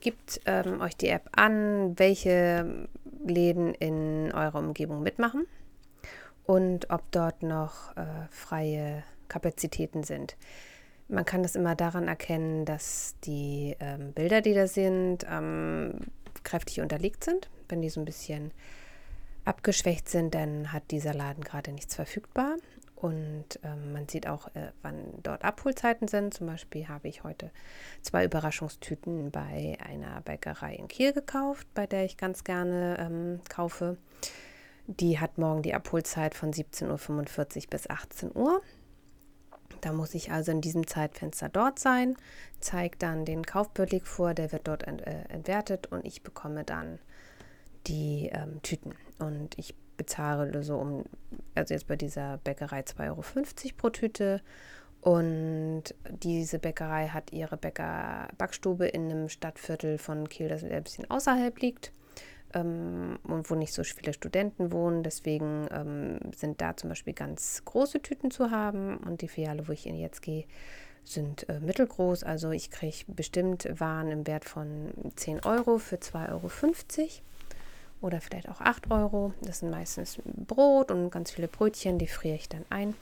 [0.00, 2.88] gibt ähm, euch die App an, welche
[3.24, 5.46] Läden in eurer Umgebung mitmachen
[6.44, 10.36] und ob dort noch äh, freie Kapazitäten sind.
[11.12, 15.98] Man kann das immer daran erkennen, dass die ähm, Bilder, die da sind, ähm,
[16.42, 17.50] kräftig unterlegt sind.
[17.68, 18.50] Wenn die so ein bisschen
[19.44, 22.56] abgeschwächt sind, dann hat dieser Laden gerade nichts verfügbar.
[22.96, 26.32] Und ähm, man sieht auch, äh, wann dort Abholzeiten sind.
[26.32, 27.50] Zum Beispiel habe ich heute
[28.00, 33.98] zwei Überraschungstüten bei einer Bäckerei in Kiel gekauft, bei der ich ganz gerne ähm, kaufe.
[34.86, 36.86] Die hat morgen die Abholzeit von 17.45
[37.64, 38.62] Uhr bis 18 Uhr.
[39.82, 42.16] Da muss ich also in diesem Zeitfenster dort sein,
[42.60, 47.00] zeige dann den Kaufbeleg vor, der wird dort ent, äh, entwertet und ich bekomme dann
[47.88, 48.94] die ähm, Tüten.
[49.18, 51.04] Und ich bezahle so um,
[51.56, 53.22] also jetzt bei dieser Bäckerei 2,50 Euro
[53.76, 54.40] pro Tüte.
[55.00, 55.82] Und
[56.22, 61.58] diese Bäckerei hat ihre Bäcker Backstube in einem Stadtviertel von Kiel, das ein bisschen außerhalb
[61.60, 61.92] liegt
[62.54, 65.02] ähm, und wo nicht so viele Studenten wohnen.
[65.02, 69.72] Deswegen ähm, sind da zum Beispiel ganz große Tüten zu haben und die Filiale, wo
[69.72, 70.44] ich jetzt gehe,
[71.04, 72.24] sind äh, mittelgroß.
[72.24, 76.50] Also ich kriege bestimmt Waren im Wert von 10 Euro für 2,50 Euro
[78.00, 79.32] oder vielleicht auch 8 Euro.
[79.42, 82.94] Das sind meistens Brot und ganz viele Brötchen, die friere ich dann ein.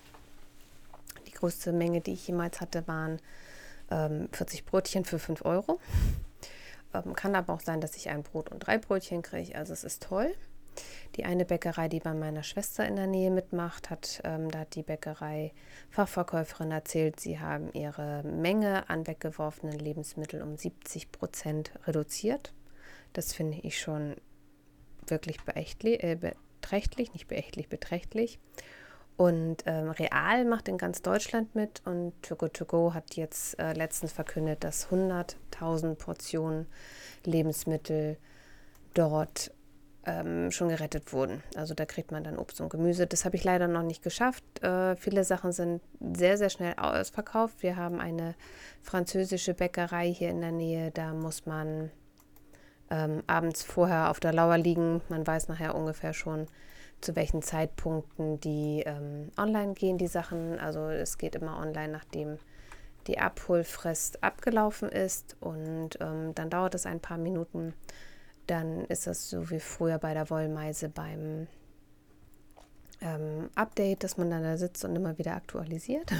[1.26, 3.18] Die größte Menge, die ich jemals hatte, waren
[3.90, 5.80] ähm, 40 Brötchen für 5 Euro.
[6.94, 9.56] Ähm, kann aber auch sein, dass ich ein Brot und drei Brötchen kriege.
[9.56, 10.34] Also es ist toll.
[11.16, 14.74] Die eine Bäckerei, die bei meiner Schwester in der Nähe mitmacht, hat, ähm, da hat
[14.74, 15.52] die Bäckerei
[15.90, 22.54] Fachverkäuferin erzählt, sie haben ihre Menge an weggeworfenen Lebensmitteln um 70 Prozent reduziert.
[23.12, 24.16] Das finde ich schon
[25.06, 28.38] wirklich äh, beträchtlich, nicht beächtlich, beträchtlich.
[29.20, 33.74] Und ähm, Real macht in ganz Deutschland mit und Togo To Go hat jetzt äh,
[33.74, 36.66] letztens verkündet, dass 100.000 Portionen
[37.26, 38.16] Lebensmittel
[38.94, 39.52] dort
[40.06, 41.42] ähm, schon gerettet wurden.
[41.54, 43.06] Also da kriegt man dann Obst und Gemüse.
[43.06, 44.42] Das habe ich leider noch nicht geschafft.
[44.62, 47.62] Äh, viele Sachen sind sehr, sehr schnell ausverkauft.
[47.62, 48.34] Wir haben eine
[48.80, 50.92] französische Bäckerei hier in der Nähe.
[50.92, 51.90] Da muss man
[52.88, 55.02] ähm, abends vorher auf der Lauer liegen.
[55.10, 56.46] Man weiß nachher ungefähr schon,
[57.00, 60.58] zu welchen Zeitpunkten die ähm, online gehen, die Sachen.
[60.58, 62.38] Also es geht immer online, nachdem
[63.06, 67.74] die Abholfrist abgelaufen ist und ähm, dann dauert es ein paar Minuten.
[68.46, 71.46] Dann ist das so wie früher bei der Wollmeise beim
[73.00, 76.10] ähm, Update, dass man dann da sitzt und immer wieder aktualisiert.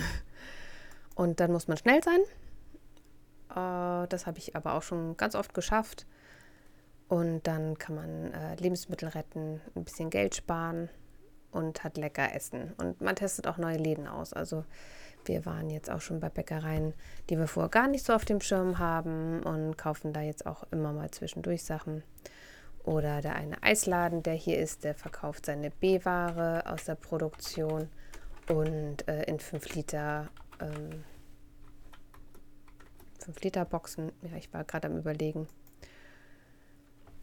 [1.15, 2.21] Und dann muss man schnell sein.
[3.51, 6.07] Äh, das habe ich aber auch schon ganz oft geschafft.
[7.11, 10.89] Und dann kann man äh, Lebensmittel retten, ein bisschen Geld sparen
[11.51, 12.73] und hat lecker Essen.
[12.77, 14.33] Und man testet auch neue Läden aus.
[14.33, 14.65] Also
[15.25, 16.95] wir waren jetzt auch schon bei Bäckereien,
[17.29, 20.63] die wir vorher gar nicht so auf dem Schirm haben und kaufen da jetzt auch
[20.71, 22.05] immer mal zwischendurch Sachen.
[22.85, 27.89] Oder der eine Eisladen, der hier ist, der verkauft seine B-Ware aus der Produktion
[28.49, 30.29] und äh, in 5 Liter,
[30.61, 31.03] ähm,
[33.25, 34.13] 5 Liter Boxen.
[34.23, 35.49] Ja, ich war gerade am überlegen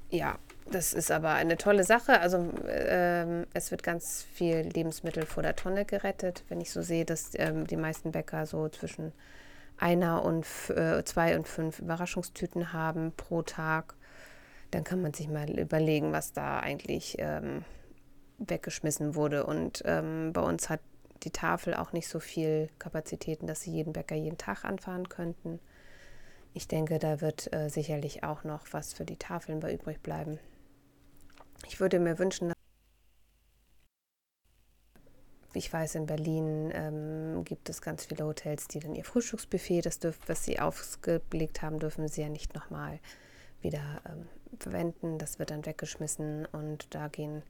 [0.09, 0.37] ja,
[0.71, 2.19] das ist aber eine tolle Sache.
[2.19, 6.43] Also ähm, es wird ganz viel Lebensmittel vor der Tonne gerettet.
[6.49, 9.13] Wenn ich so sehe, dass ähm, die meisten Bäcker so zwischen
[9.77, 13.95] einer und äh, zwei und fünf Überraschungstüten haben pro Tag,
[14.71, 17.63] dann kann man sich mal überlegen, was da eigentlich ähm,
[18.39, 19.45] weggeschmissen wurde.
[19.45, 20.81] Und ähm, bei uns hat
[21.23, 25.59] die Tafel auch nicht so viel Kapazitäten, dass sie jeden Bäcker jeden Tag anfahren könnten.
[26.57, 30.39] Ich denke, da wird äh, sicherlich auch noch was für die Tafeln bei übrig bleiben.
[31.67, 32.51] Ich würde mir wünschen,
[35.53, 39.99] ich weiß, in Berlin ähm, gibt es ganz viele Hotels, die dann ihr Frühstücksbuffet, das
[39.99, 42.99] dürf, was sie aufgelegt haben, dürfen sie ja nicht nochmal
[43.61, 44.27] wieder ähm,
[44.57, 45.19] verwenden.
[45.19, 47.43] Das wird dann weggeschmissen und da gehen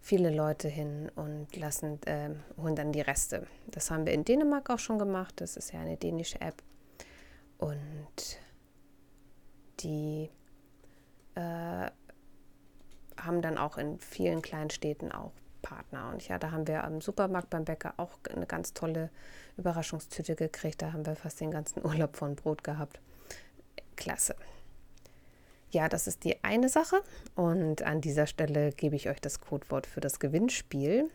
[0.00, 3.46] viele Leute hin und lassen, äh, holen dann die Reste.
[3.66, 5.34] Das haben wir in Dänemark auch schon gemacht.
[5.36, 6.62] Das ist ja eine dänische App.
[7.58, 8.38] Und
[9.80, 10.30] die
[11.34, 11.90] äh,
[13.16, 15.32] haben dann auch in vielen kleinen Städten auch
[15.62, 16.10] Partner.
[16.10, 19.10] Und ja, da haben wir am Supermarkt beim Bäcker auch eine ganz tolle
[19.56, 20.82] Überraschungstüte gekriegt.
[20.82, 23.00] Da haben wir fast den ganzen Urlaub von Brot gehabt.
[23.96, 24.34] Klasse.
[25.70, 27.02] Ja, das ist die eine Sache.
[27.34, 31.10] Und an dieser Stelle gebe ich euch das Codewort für das Gewinnspiel.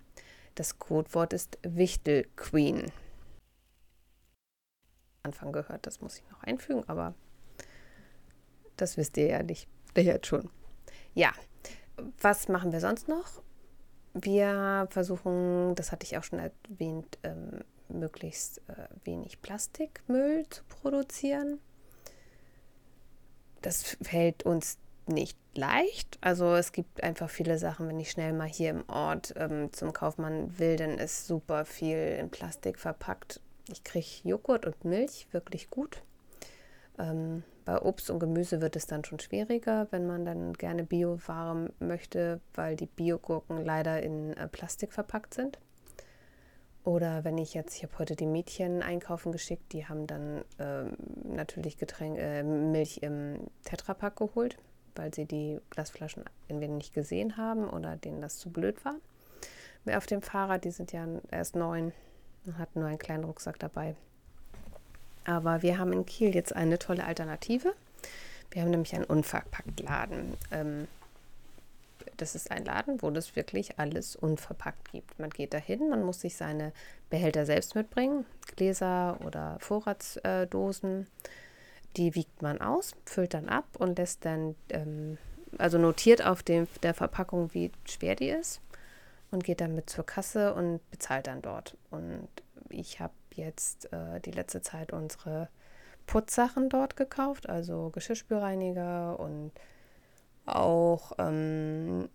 [0.55, 2.91] Das Codewort ist Wichtel Queen.
[5.23, 5.87] Anfang gehört.
[5.87, 7.13] Das muss ich noch einfügen, aber
[8.75, 9.67] das wisst ihr ja nicht.
[9.97, 10.49] Jetzt schon.
[11.13, 11.31] Ja,
[12.21, 13.41] was machen wir sonst noch?
[14.13, 21.59] Wir versuchen, das hatte ich auch schon erwähnt, ähm, möglichst äh, wenig Plastikmüll zu produzieren.
[23.61, 26.17] Das fällt uns nicht leicht.
[26.21, 29.93] Also es gibt einfach viele Sachen, wenn ich schnell mal hier im Ort ähm, zum
[29.93, 35.69] Kaufmann will, dann ist super viel in Plastik verpackt ich kriege Joghurt und Milch wirklich
[35.69, 36.01] gut.
[36.99, 41.71] Ähm, bei Obst und Gemüse wird es dann schon schwieriger, wenn man dann gerne Bioware
[41.79, 45.59] möchte, weil die Biogurken leider in äh, Plastik verpackt sind.
[46.83, 50.97] Oder wenn ich jetzt, ich habe heute die Mädchen einkaufen geschickt, die haben dann ähm,
[51.23, 54.57] natürlich Getränk, äh, Milch im Tetrapack geholt,
[54.95, 58.95] weil sie die Glasflaschen entweder nicht gesehen haben oder denen das zu blöd war.
[59.95, 61.93] Auf dem Fahrrad, die sind ja erst neun,
[62.57, 63.95] hatten nur einen kleinen Rucksack dabei.
[65.25, 67.73] Aber wir haben in Kiel jetzt eine tolle Alternative.
[68.51, 70.37] Wir haben nämlich einen Unverpacktladen.
[70.51, 70.87] Ähm,
[72.17, 75.17] das ist ein Laden, wo das wirklich alles unverpackt gibt.
[75.19, 76.73] Man geht dahin, man muss sich seine
[77.09, 78.25] Behälter selbst mitbringen,
[78.55, 81.07] Gläser oder Vorratsdosen.
[81.95, 85.17] Die wiegt man aus, füllt dann ab und lässt dann, ähm,
[85.57, 88.61] also notiert auf dem, der Verpackung, wie schwer die ist
[89.33, 91.75] und geht dann mit zur Kasse und bezahlt dann dort.
[91.89, 92.27] Und
[92.69, 95.49] ich habe jetzt äh, die letzte Zeit unsere
[96.05, 99.51] Putzsachen dort gekauft, also Geschirrspülreiniger und
[100.45, 102.09] auch ähm,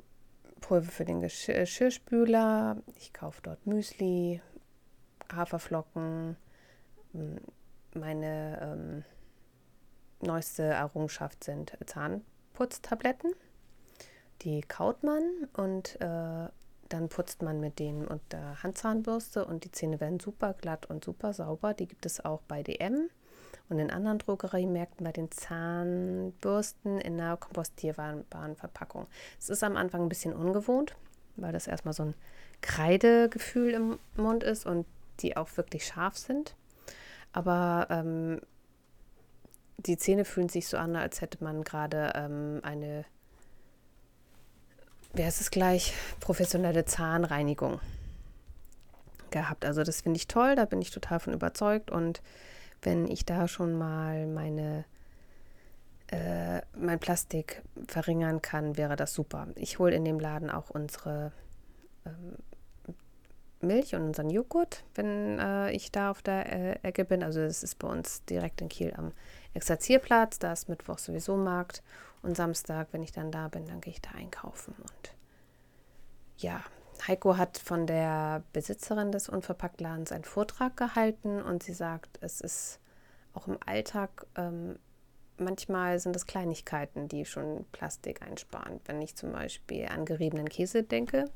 [0.61, 2.77] Pulver für den Geschirrspüler.
[2.97, 4.41] Ich kaufe dort Müsli,
[5.33, 6.37] Haferflocken,
[7.95, 9.05] meine ähm,
[10.21, 13.33] neueste Errungenschaft sind Zahnputztabletten.
[14.43, 15.23] Die kaut man
[15.55, 16.49] und äh,
[16.89, 21.33] dann putzt man mit denen unter Handzahnbürste und die Zähne werden super glatt und super
[21.33, 21.75] sauber.
[21.75, 23.11] Die gibt es auch bei DM
[23.69, 28.25] und in anderen Drogeriemärkten bei den Zahnbürsten in einer kompostierbaren
[28.57, 29.07] Verpackung.
[29.39, 30.97] Es ist am Anfang ein bisschen ungewohnt,
[31.37, 32.15] weil das erstmal so ein
[32.61, 34.87] Kreidegefühl im Mund ist und
[35.21, 36.55] die auch wirklich scharf sind.
[37.33, 38.41] Aber ähm,
[39.79, 43.05] die Zähne fühlen sich so an, als hätte man gerade ähm, eine,
[45.19, 47.81] wie heißt es gleich, professionelle Zahnreinigung
[49.31, 49.65] gehabt.
[49.65, 52.23] Also das finde ich toll, da bin ich total von überzeugt und
[52.83, 54.85] wenn ich da schon mal meine
[56.11, 59.49] äh, mein Plastik verringern kann, wäre das super.
[59.57, 61.33] Ich hole in dem Laden auch unsere
[62.07, 62.37] ähm,
[63.61, 67.23] Milch und unseren Joghurt, wenn äh, ich da auf der äh, Ecke bin.
[67.23, 69.13] Also das ist bei uns direkt in Kiel am
[69.53, 70.39] Exerzierplatz.
[70.39, 71.83] Da ist Mittwoch sowieso Markt.
[72.23, 74.75] Und Samstag, wenn ich dann da bin, dann gehe ich da einkaufen.
[74.77, 75.15] Und
[76.39, 76.63] ja,
[77.07, 82.81] Heiko hat von der Besitzerin des Unverpacktladens einen Vortrag gehalten und sie sagt, es ist
[83.35, 84.79] auch im Alltag, ähm,
[85.37, 88.81] manchmal sind es Kleinigkeiten, die schon Plastik einsparen.
[88.85, 91.31] Wenn ich zum Beispiel an geriebenen Käse denke,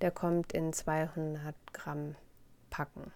[0.00, 2.16] der kommt in 200 Gramm
[2.70, 3.12] Packen.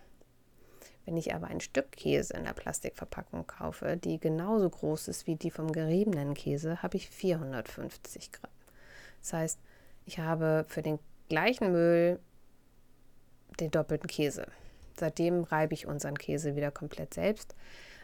[1.04, 5.36] Wenn ich aber ein Stück Käse in der Plastikverpackung kaufe, die genauso groß ist wie
[5.36, 8.50] die vom geriebenen Käse, habe ich 450 Gramm.
[9.20, 9.58] Das heißt,
[10.06, 10.98] ich habe für den
[11.28, 12.20] gleichen Müll
[13.58, 14.46] den doppelten Käse.
[14.98, 17.54] Seitdem reibe ich unseren Käse wieder komplett selbst.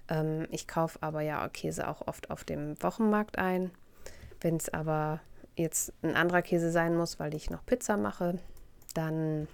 [0.08, 3.70] Ähm, ich kaufe aber ja Käse auch oft auf dem Wochenmarkt ein.
[4.40, 5.20] Wenn es aber
[5.56, 8.38] jetzt ein anderer Käse sein muss, weil ich noch Pizza mache,
[8.94, 9.48] dann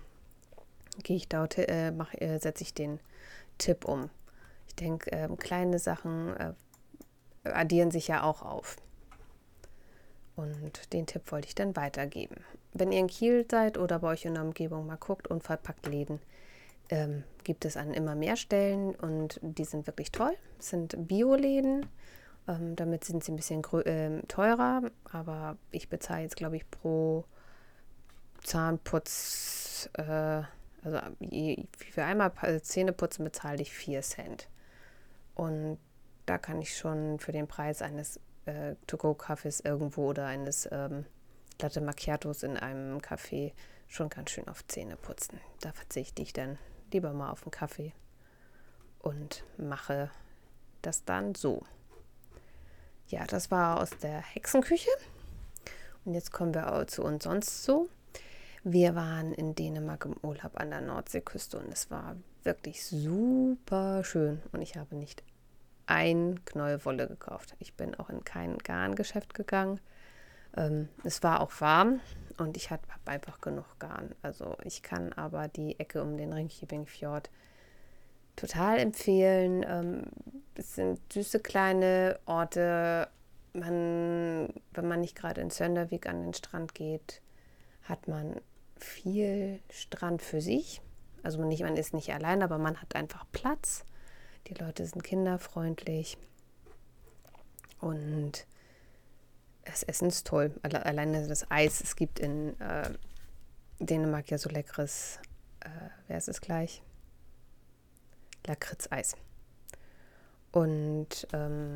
[1.03, 3.01] gehe ich dort, äh, äh, setze ich den
[3.59, 4.11] Tipp um.
[4.67, 6.53] Ich denke, äh, kleine Sachen äh,
[7.45, 8.77] addieren sich ja auch auf.
[10.37, 12.37] Und den Tipp wollte ich dann weitergeben.
[12.73, 16.21] Wenn ihr in Kiel seid oder bei euch in der Umgebung mal guckt, unverpackt Läden,
[16.89, 20.35] ähm, gibt es an immer mehr Stellen und die sind wirklich toll.
[20.59, 21.87] Es sind Bioläden,
[22.49, 27.25] ähm, damit sind sie ein bisschen äh, teurer, aber ich bezahle jetzt, glaube ich, pro
[28.43, 30.43] Zahnputz, äh,
[30.83, 30.99] also
[31.79, 34.49] für einmal Zähne putzen bezahle ich 4 Cent.
[35.35, 35.79] Und
[36.27, 41.07] da kann ich schon für den Preis eines äh, To-Go-Kaffees irgendwo oder eines ähm,
[41.61, 43.53] Latte Macchiatos in einem Café
[43.87, 45.41] schon ganz schön auf Zähne putzen.
[45.61, 46.59] Da verzichte ich dann
[46.93, 47.93] lieber mal auf einen Kaffee
[48.99, 50.11] und mache
[50.81, 51.65] das dann so.
[53.09, 54.91] Ja, das war aus der Hexenküche.
[56.05, 57.89] Und jetzt kommen wir zu uns sonst so.
[58.65, 64.41] Wir waren in Dänemark im Urlaub an der Nordseeküste und es war wirklich super schön.
[64.53, 65.25] Und ich habe nicht
[65.87, 67.57] ein Knäuel Wolle gekauft.
[67.59, 69.81] Ich bin auch in kein Garngeschäft gegangen.
[70.57, 72.01] Ähm, es war auch warm
[72.39, 74.15] und ich habe einfach genug Garn.
[74.23, 77.31] Also ich kann aber die Ecke um den Ringkibing-Fjord
[78.37, 79.65] total empfehlen.
[79.67, 80.05] Ähm,
[80.55, 83.09] es sind süße kleine Orte.
[83.55, 87.21] Man, wenn man nicht gerade in Söndervik an den Strand geht,
[87.83, 88.41] hat man
[88.85, 90.81] viel Strand für sich.
[91.23, 93.85] Also nicht, man ist nicht allein, aber man hat einfach Platz.
[94.49, 96.19] Die Leute sind kinderfreundlich
[97.81, 98.47] und
[99.65, 100.53] das Essen ist toll.
[100.63, 101.81] Alleine das Eis.
[101.81, 102.91] Es gibt in äh,
[103.79, 105.21] Dänemark ja so leckeres,
[105.61, 105.69] äh,
[106.09, 106.83] wer ist es gleich?
[108.47, 109.17] Lakritz-Eis.
[110.51, 111.75] Und ähm,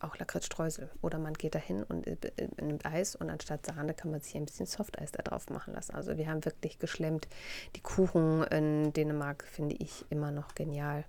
[0.00, 0.90] auch Lakritzstreusel.
[1.02, 2.16] Oder man geht dahin und äh,
[2.60, 5.94] nimmt Eis und anstatt Sahne kann man sich ein bisschen Softeis da drauf machen lassen.
[5.94, 7.28] Also wir haben wirklich geschlemmt.
[7.76, 11.04] Die Kuchen in Dänemark finde ich immer noch genial.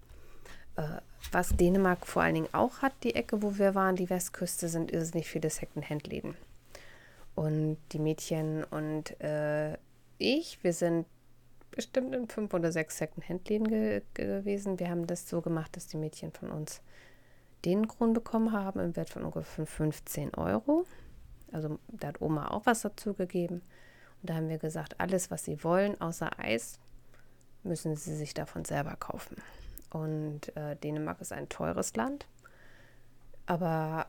[0.77, 4.69] Äh, was Dänemark vor allen Dingen auch hat, die Ecke, wo wir waren, die Westküste,
[4.69, 6.35] sind irrsinnig viele Secondhand-Läden.
[7.35, 9.77] Und die Mädchen und äh,
[10.17, 11.05] ich, wir sind
[11.71, 14.79] bestimmt in fünf oder sechs Second-Hand-Läden ge gewesen.
[14.79, 16.81] Wir haben das so gemacht, dass die Mädchen von uns
[17.65, 20.85] den Kron bekommen haben im Wert von ungefähr 15 Euro.
[21.51, 23.61] Also da hat Oma auch was dazu gegeben.
[24.21, 26.79] Und da haben wir gesagt, alles, was sie wollen, außer Eis,
[27.63, 29.37] müssen sie sich davon selber kaufen.
[29.91, 32.27] Und äh, Dänemark ist ein teures Land.
[33.45, 34.07] Aber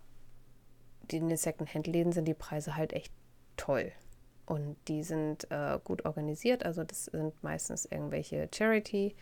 [1.11, 3.12] in den Second-Hand-Läden sind die Preise halt echt
[3.57, 3.92] toll.
[4.46, 6.64] Und die sind äh, gut organisiert.
[6.64, 9.14] Also das sind meistens irgendwelche Charity-Vereine.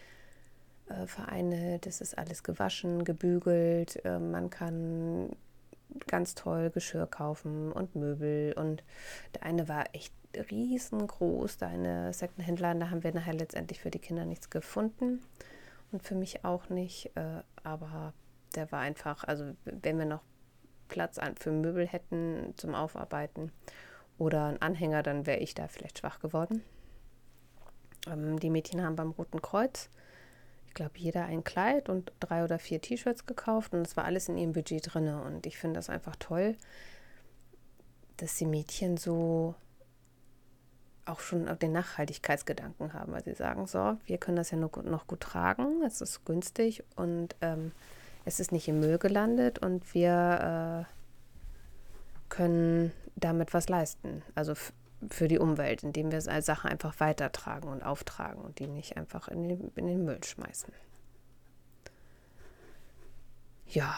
[0.88, 4.04] Äh, das ist alles gewaschen, gebügelt.
[4.04, 5.30] Äh, man kann
[6.06, 8.52] ganz toll Geschirr kaufen und Möbel.
[8.54, 8.84] Und
[9.34, 10.14] der eine war echt
[10.50, 12.74] riesengroß, der eine Secondhändler.
[12.74, 15.20] Da haben wir nachher letztendlich für die Kinder nichts gefunden
[15.92, 17.10] und für mich auch nicht.
[17.16, 18.12] Äh, aber
[18.54, 20.22] der war einfach, also wenn wir noch
[20.88, 23.52] Platz für Möbel hätten zum Aufarbeiten
[24.18, 26.62] oder einen Anhänger, dann wäre ich da vielleicht schwach geworden.
[28.06, 29.90] Ähm, die Mädchen haben beim Roten Kreuz,
[30.76, 34.38] glaube, jeder ein Kleid und drei oder vier T-Shirts gekauft und das war alles in
[34.38, 35.08] ihrem Budget drin.
[35.08, 36.56] Und ich finde das einfach toll,
[38.18, 39.56] dass die Mädchen so
[41.06, 45.06] auch schon den Nachhaltigkeitsgedanken haben, weil sie sagen, so, wir können das ja noch, noch
[45.06, 47.72] gut tragen, es ist günstig und ähm,
[48.24, 54.22] es ist nicht im Müll gelandet und wir äh, können damit was leisten.
[54.34, 54.54] Also
[55.10, 59.48] für die Umwelt, indem wir Sachen einfach weitertragen und auftragen und die nicht einfach in
[59.48, 60.72] den, in den Müll schmeißen.
[63.68, 63.94] Ja,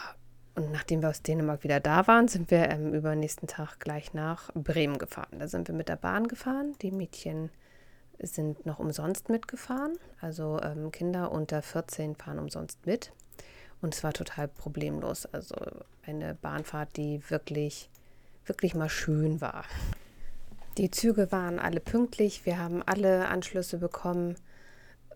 [0.55, 4.51] und nachdem wir aus Dänemark wieder da waren, sind wir ähm, übernächsten Tag gleich nach
[4.53, 5.39] Bremen gefahren.
[5.39, 6.75] Da sind wir mit der Bahn gefahren.
[6.81, 7.49] Die Mädchen
[8.21, 9.97] sind noch umsonst mitgefahren.
[10.19, 13.13] Also ähm, Kinder unter 14 fahren umsonst mit.
[13.81, 15.25] Und es war total problemlos.
[15.27, 15.55] Also
[16.05, 17.89] eine Bahnfahrt, die wirklich,
[18.45, 19.63] wirklich mal schön war.
[20.79, 22.45] Die Züge waren alle pünktlich.
[22.45, 24.35] Wir haben alle Anschlüsse bekommen.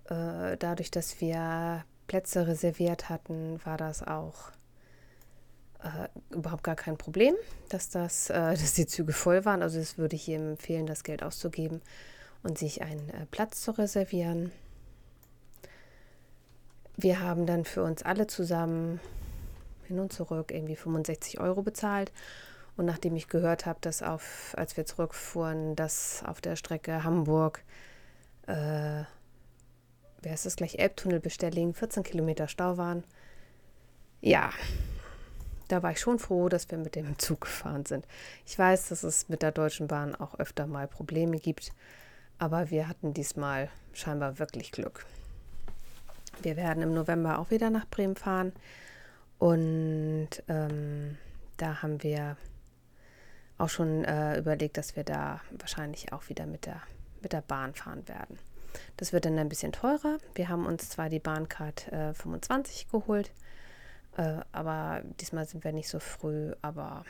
[0.09, 4.51] Äh, dadurch, dass wir Plätze reserviert hatten, war das auch
[5.81, 7.33] äh, überhaupt gar kein Problem,
[7.69, 9.61] dass, das, äh, dass die Züge voll waren.
[9.61, 11.81] Also das würde ich empfehlen, das Geld auszugeben
[12.43, 14.51] und sich einen Platz zu reservieren.
[16.97, 18.99] Wir haben dann für uns alle zusammen
[19.87, 22.11] hin und zurück irgendwie 65 Euro bezahlt.
[22.75, 27.63] Und nachdem ich gehört habe, dass auf, als wir zurückfuhren, dass auf der Strecke Hamburg,
[28.47, 29.03] äh,
[30.21, 33.03] wer ist das gleich, Elbtunnel Bestelling, 14 Kilometer Stau waren.
[34.21, 34.51] Ja,
[35.67, 38.07] da war ich schon froh, dass wir mit dem Zug gefahren sind.
[38.45, 41.71] Ich weiß, dass es mit der Deutschen Bahn auch öfter mal Probleme gibt,
[42.39, 45.05] aber wir hatten diesmal scheinbar wirklich Glück.
[46.41, 48.53] Wir werden im November auch wieder nach Bremen fahren.
[49.37, 51.17] Und ähm,
[51.57, 52.37] da haben wir
[53.63, 56.81] auch schon äh, überlegt, dass wir da wahrscheinlich auch wieder mit der,
[57.21, 58.37] mit der Bahn fahren werden.
[58.97, 60.17] Das wird dann ein bisschen teurer.
[60.35, 63.31] Wir haben uns zwar die Bahncard äh, 25 geholt,
[64.17, 67.05] äh, aber diesmal sind wir nicht so früh, aber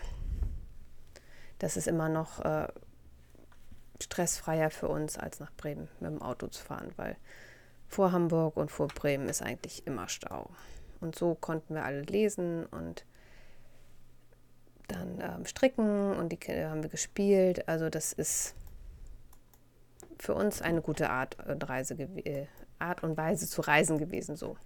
[1.60, 2.68] das ist immer noch äh,
[4.02, 7.16] stressfreier für uns, als nach Bremen mit dem Auto zu fahren, weil
[7.88, 10.50] vor Hamburg und vor Bremen ist eigentlich immer Stau.
[11.00, 13.06] Und so konnten wir alle lesen und
[14.88, 17.68] dann ähm, stricken und die Kinder haben wir gespielt.
[17.68, 18.56] Also das ist
[20.20, 22.48] für uns eine gute Art, und Reise, äh,
[22.80, 24.58] Art und Weise zu reisen gewesen so.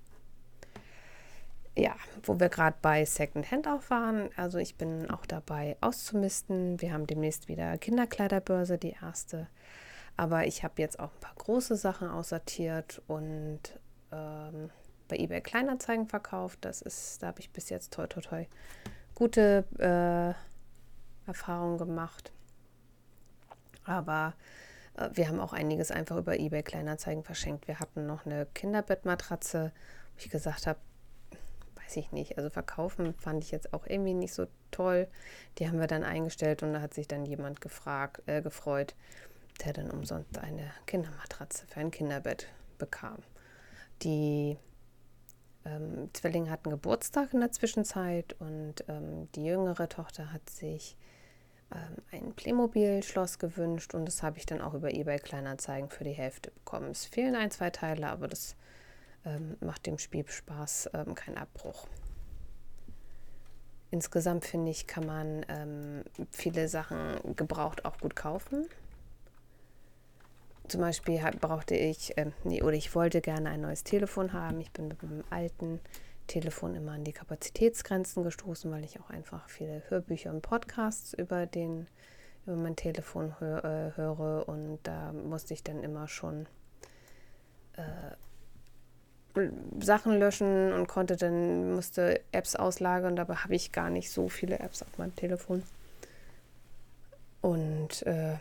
[1.78, 6.82] Ja, wo wir gerade bei Secondhand auch waren, also ich bin auch dabei auszumisten.
[6.82, 9.48] Wir haben demnächst wieder Kinderkleiderbörse, die erste.
[10.16, 13.60] Aber ich habe jetzt auch ein paar große Sachen aussortiert und
[14.12, 14.72] ähm,
[15.08, 16.58] bei eBay Kleinanzeigen verkauft.
[16.62, 18.46] Das ist, da habe ich bis jetzt toi toi toi
[19.18, 22.32] gute äh, Erfahrungen gemacht.
[23.84, 24.36] Aber
[24.96, 27.68] äh, wir haben auch einiges einfach über eBay Kleinanzeigen verschenkt.
[27.68, 29.72] Wir hatten noch eine Kinderbettmatratze,
[30.14, 30.78] wo ich gesagt habe,
[31.78, 32.38] weiß ich nicht.
[32.38, 35.08] Also verkaufen fand ich jetzt auch irgendwie nicht so toll.
[35.58, 38.94] Die haben wir dann eingestellt und da hat sich dann jemand gefragt, äh, gefreut,
[39.66, 43.18] der dann umsonst eine Kindermatratze für ein Kinderbett bekam.
[44.04, 44.60] Die
[45.68, 50.96] ähm, Zwillinge hatten Geburtstag in der Zwischenzeit und ähm, die jüngere Tochter hat sich
[51.74, 56.12] ähm, ein Playmobil-Schloss gewünscht und das habe ich dann auch über eBay Kleinanzeigen für die
[56.12, 56.92] Hälfte bekommen.
[56.92, 58.56] Es fehlen ein, zwei Teile, aber das
[59.26, 61.88] ähm, macht dem Spiel Spaß, ähm, keinen Abbruch.
[63.90, 68.68] Insgesamt finde ich, kann man ähm, viele Sachen gebraucht auch gut kaufen
[70.68, 74.60] zum Beispiel brauchte ich, äh, nee, oder ich wollte gerne ein neues Telefon haben.
[74.62, 75.80] Ich bin mit meinem alten
[76.28, 81.46] Telefon immer an die Kapazitätsgrenzen gestoßen, weil ich auch einfach viele Hörbücher und Podcasts über
[81.46, 81.88] den
[82.46, 86.48] über mein Telefon hör, äh, höre und da musste ich dann immer schon
[87.74, 88.16] äh,
[89.80, 93.16] Sachen löschen und konnte dann, musste Apps auslagern.
[93.16, 95.62] Dabei habe ich gar nicht so viele Apps auf meinem Telefon.
[97.42, 98.38] Und äh,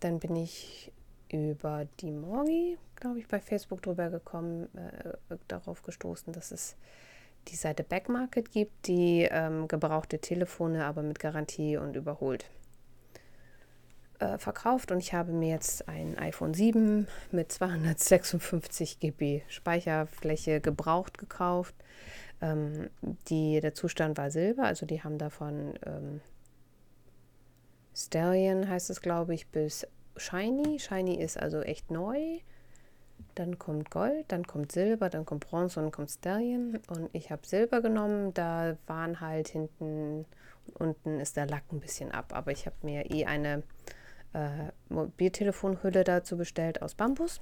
[0.00, 0.92] dann bin ich
[1.32, 6.76] über die Morgi, glaube ich, bei Facebook drüber gekommen, äh, darauf gestoßen, dass es
[7.48, 12.44] die Seite Backmarket gibt, die ähm, gebrauchte Telefone aber mit Garantie und überholt
[14.18, 14.90] äh, verkauft.
[14.90, 21.74] Und ich habe mir jetzt ein iPhone 7 mit 256 GB Speicherfläche gebraucht gekauft.
[22.40, 22.90] Ähm,
[23.28, 26.20] die, der Zustand war Silber, also die haben davon ähm,
[27.98, 29.86] Stallion heißt es, glaube ich, bis
[30.18, 30.78] Shiny.
[30.78, 32.38] Shiny ist also echt neu.
[33.34, 36.78] Dann kommt Gold, dann kommt Silber, dann kommt Bronze und dann kommt Stallion.
[36.88, 38.34] Und ich habe Silber genommen.
[38.34, 40.26] Da waren halt hinten
[40.74, 42.32] unten ist der Lack ein bisschen ab.
[42.34, 43.62] Aber ich habe mir eh eine
[44.32, 47.40] äh, Mobiltelefonhülle dazu bestellt aus Bambus.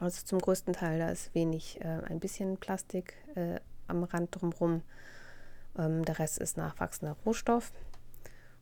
[0.00, 4.82] Also zum größten Teil, da ist wenig, äh, ein bisschen Plastik äh, am Rand drumherum.
[5.78, 7.72] Ähm, der Rest ist nachwachsender Rohstoff.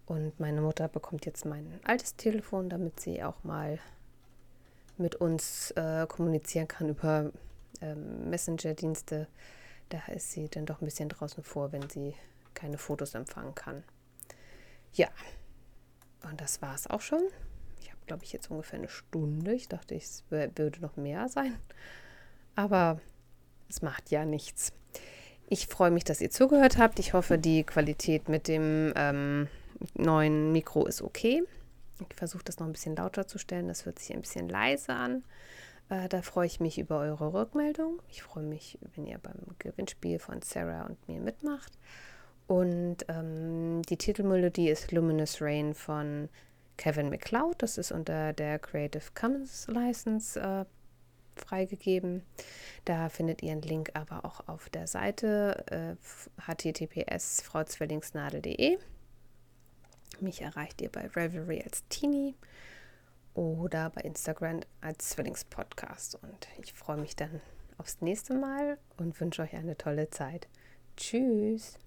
[0.06, 3.78] Und meine Mutter bekommt jetzt mein altes Telefon, damit sie auch mal
[4.98, 7.30] mit uns äh, kommunizieren kann über
[7.80, 9.26] ähm, Messenger-Dienste.
[9.88, 12.14] Da ist sie dann doch ein bisschen draußen vor, wenn sie
[12.54, 13.82] keine Fotos empfangen kann.
[14.94, 15.08] Ja,
[16.22, 17.22] und das war es auch schon.
[17.80, 19.54] Ich habe, glaube ich, jetzt ungefähr eine Stunde.
[19.54, 21.58] Ich dachte, es würde noch mehr sein.
[22.54, 23.00] Aber
[23.68, 24.72] es macht ja nichts.
[25.48, 26.98] Ich freue mich, dass ihr zugehört habt.
[26.98, 29.48] Ich hoffe, die Qualität mit dem ähm,
[29.94, 31.42] neuen Mikro ist okay.
[32.08, 33.68] Ich versuche das noch ein bisschen lauter zu stellen.
[33.68, 35.24] Das hört sich ein bisschen leise an.
[35.88, 38.00] Äh, da freue ich mich über eure Rückmeldung.
[38.08, 41.78] Ich freue mich, wenn ihr beim Gewinnspiel von Sarah und mir mitmacht.
[42.46, 46.28] Und ähm, die Titelmelodie ist Luminous Rain von
[46.76, 47.62] Kevin McLeod.
[47.62, 50.64] Das ist unter der Creative Commons License äh,
[51.36, 52.22] freigegeben.
[52.84, 58.78] Da findet ihr einen Link aber auch auf der Seite äh, https frauzwillingsnadel.de.
[60.20, 62.34] Mich erreicht ihr bei Revelry als Teenie
[63.34, 66.16] oder bei Instagram als Zwillingspodcast.
[66.16, 67.40] Und ich freue mich dann
[67.78, 70.48] aufs nächste Mal und wünsche euch eine tolle Zeit.
[70.96, 71.78] Tschüss.